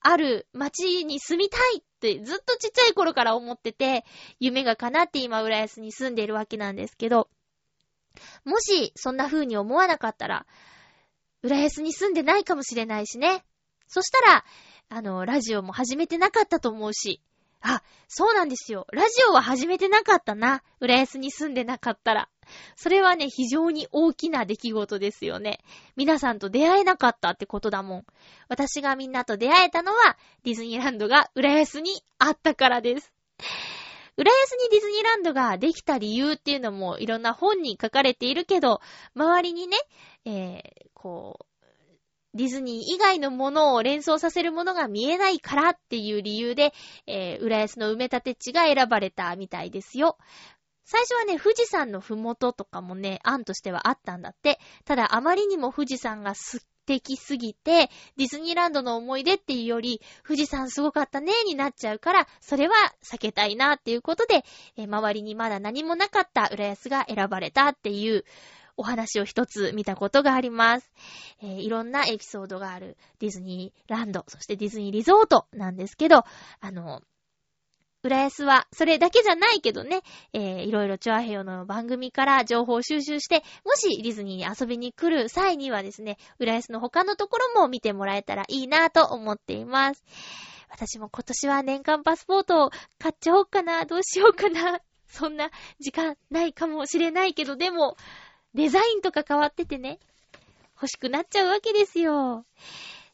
[0.00, 4.04] ある街に住みたいってずっとちっちゃい頃から思ってて、
[4.40, 7.28] 夢が叶って今浦安に住んでいるわけなんですけど、
[8.44, 10.46] もしそんな風に思わなかったら、
[11.42, 13.44] 浦安に住んでないかもしれないしね。
[13.88, 14.44] そしたら、
[14.94, 17.22] あの、ラジオも始めてなかったと思うし。
[17.62, 18.86] あ、そうなんですよ。
[18.92, 20.62] ラジオは始めてなかったな。
[20.80, 22.28] 浦安に住んでなかったら。
[22.76, 25.60] それはね、非常に大きな出来事ですよね。
[25.96, 28.06] 皆さんと出会えなかったってことだもん。
[28.50, 33.14] 私がみんなと出会えたのは、ディズニーランドが浦安にあったからです。
[34.18, 38.82] 浦安にディズニーランドができた理由っていうのもいろんな本に書かれているけど、
[39.14, 39.78] 周りにね、
[40.26, 41.51] えー、こう、
[42.34, 46.72] ディズニー以外のものを連想させるものが見えないからっていう理由で、
[47.06, 50.16] えー、浦安の埋め立て地が選ばれたみたいですよ。
[50.84, 54.58] 最初はね、富士山のふもととかもね、案としてはあったんだって。
[54.84, 62.74] ただ、あまりにも富士山が素敵すぎて、ディズニーランドの思い出っていうより、富士山すごかったねになっちゃうから、それは
[63.04, 64.44] 避けたいなっていうことで、
[64.76, 68.24] えー、周りにまだ何もなかった浦安が選ばれたっていう
[68.76, 70.90] お話を一つ見たことがあります。
[71.42, 76.24] えー、いろんなエピソードがあるディズニーランド、そしてディズニーリゾートなんですけど、
[76.60, 77.02] あの、
[78.04, 80.02] 浦安は、それだけじゃないけどね、
[80.32, 90.02] えー、いろいろチョアヘヨの番組から情報を収集して、もしディズニーに遊びに来る際にはですね、浦安の他のところも見てもらえたらいいなと思っています。
[90.68, 94.80] 私も今年は年間パスポートを買っちゃおうかな、どうしようかな。
[95.06, 97.96] そんな時間ないかもしれないけど、でも、
[98.54, 99.98] デザインとか変わっててね、
[100.74, 102.44] 欲しくなっちゃうわけですよ。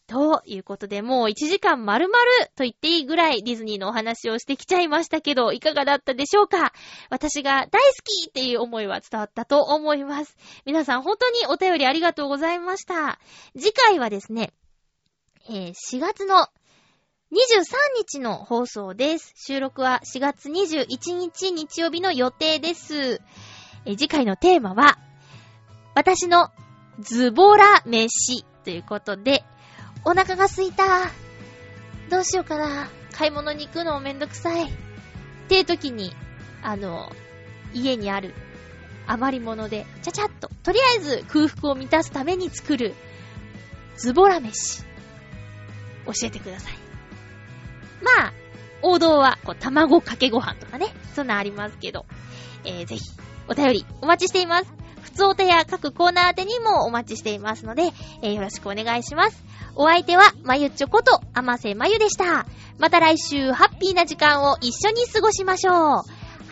[0.07, 2.17] ということで、もう1時間丸々
[2.57, 6.73] と言っていいぐらいディズニーのお話をしてきちゃいましたけど、いかがだったでしょうか？
[7.11, 10.35] 私が大好きっていう思いは伝わったと思います。
[10.65, 13.19] 皆さん本当にお便りありがとうございました。
[13.55, 14.55] 次回はですね、
[15.51, 16.49] えー、4月の
[17.31, 17.65] 23
[17.99, 19.35] 日の放送です。
[19.37, 20.87] 収録は4月21
[21.19, 23.21] 日日曜日の予定です。
[23.85, 24.99] え、次回のテーマは、
[25.99, 26.53] 私の
[27.01, 29.43] ズボラ飯ということで、
[30.05, 31.11] お腹が空いた。
[32.09, 32.89] どうしようかな。
[33.11, 34.67] 買い物に行くのもめんどくさい。
[34.67, 34.71] っ
[35.49, 36.15] ていう時に、
[36.63, 37.11] あの、
[37.75, 38.33] 家にある
[39.09, 42.95] 余り物で、ちゃちゃっと、とりあえず空腹を満たすために作る、
[43.97, 44.85] ズボラ飯。
[46.07, 46.75] 教えてください。
[48.05, 48.33] まあ、
[48.83, 52.07] 王道は、こう、卵かけご飯とかね、そんなありますけど、
[52.63, 53.03] えー、ぜひ、
[53.49, 54.79] お便りお待ちしています。
[55.09, 57.91] 普通お手や各コーナー宛てにもお待ちしていますので、
[58.23, 59.43] えー、よろしくお願いします。
[59.75, 62.47] お相手は、まゆちょこと、あませまゆでした。
[62.79, 65.75] また来週、ハッピーな時間を一緒に過ごしましょう。
[65.75, 66.03] ハ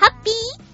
[0.07, 0.67] ッピー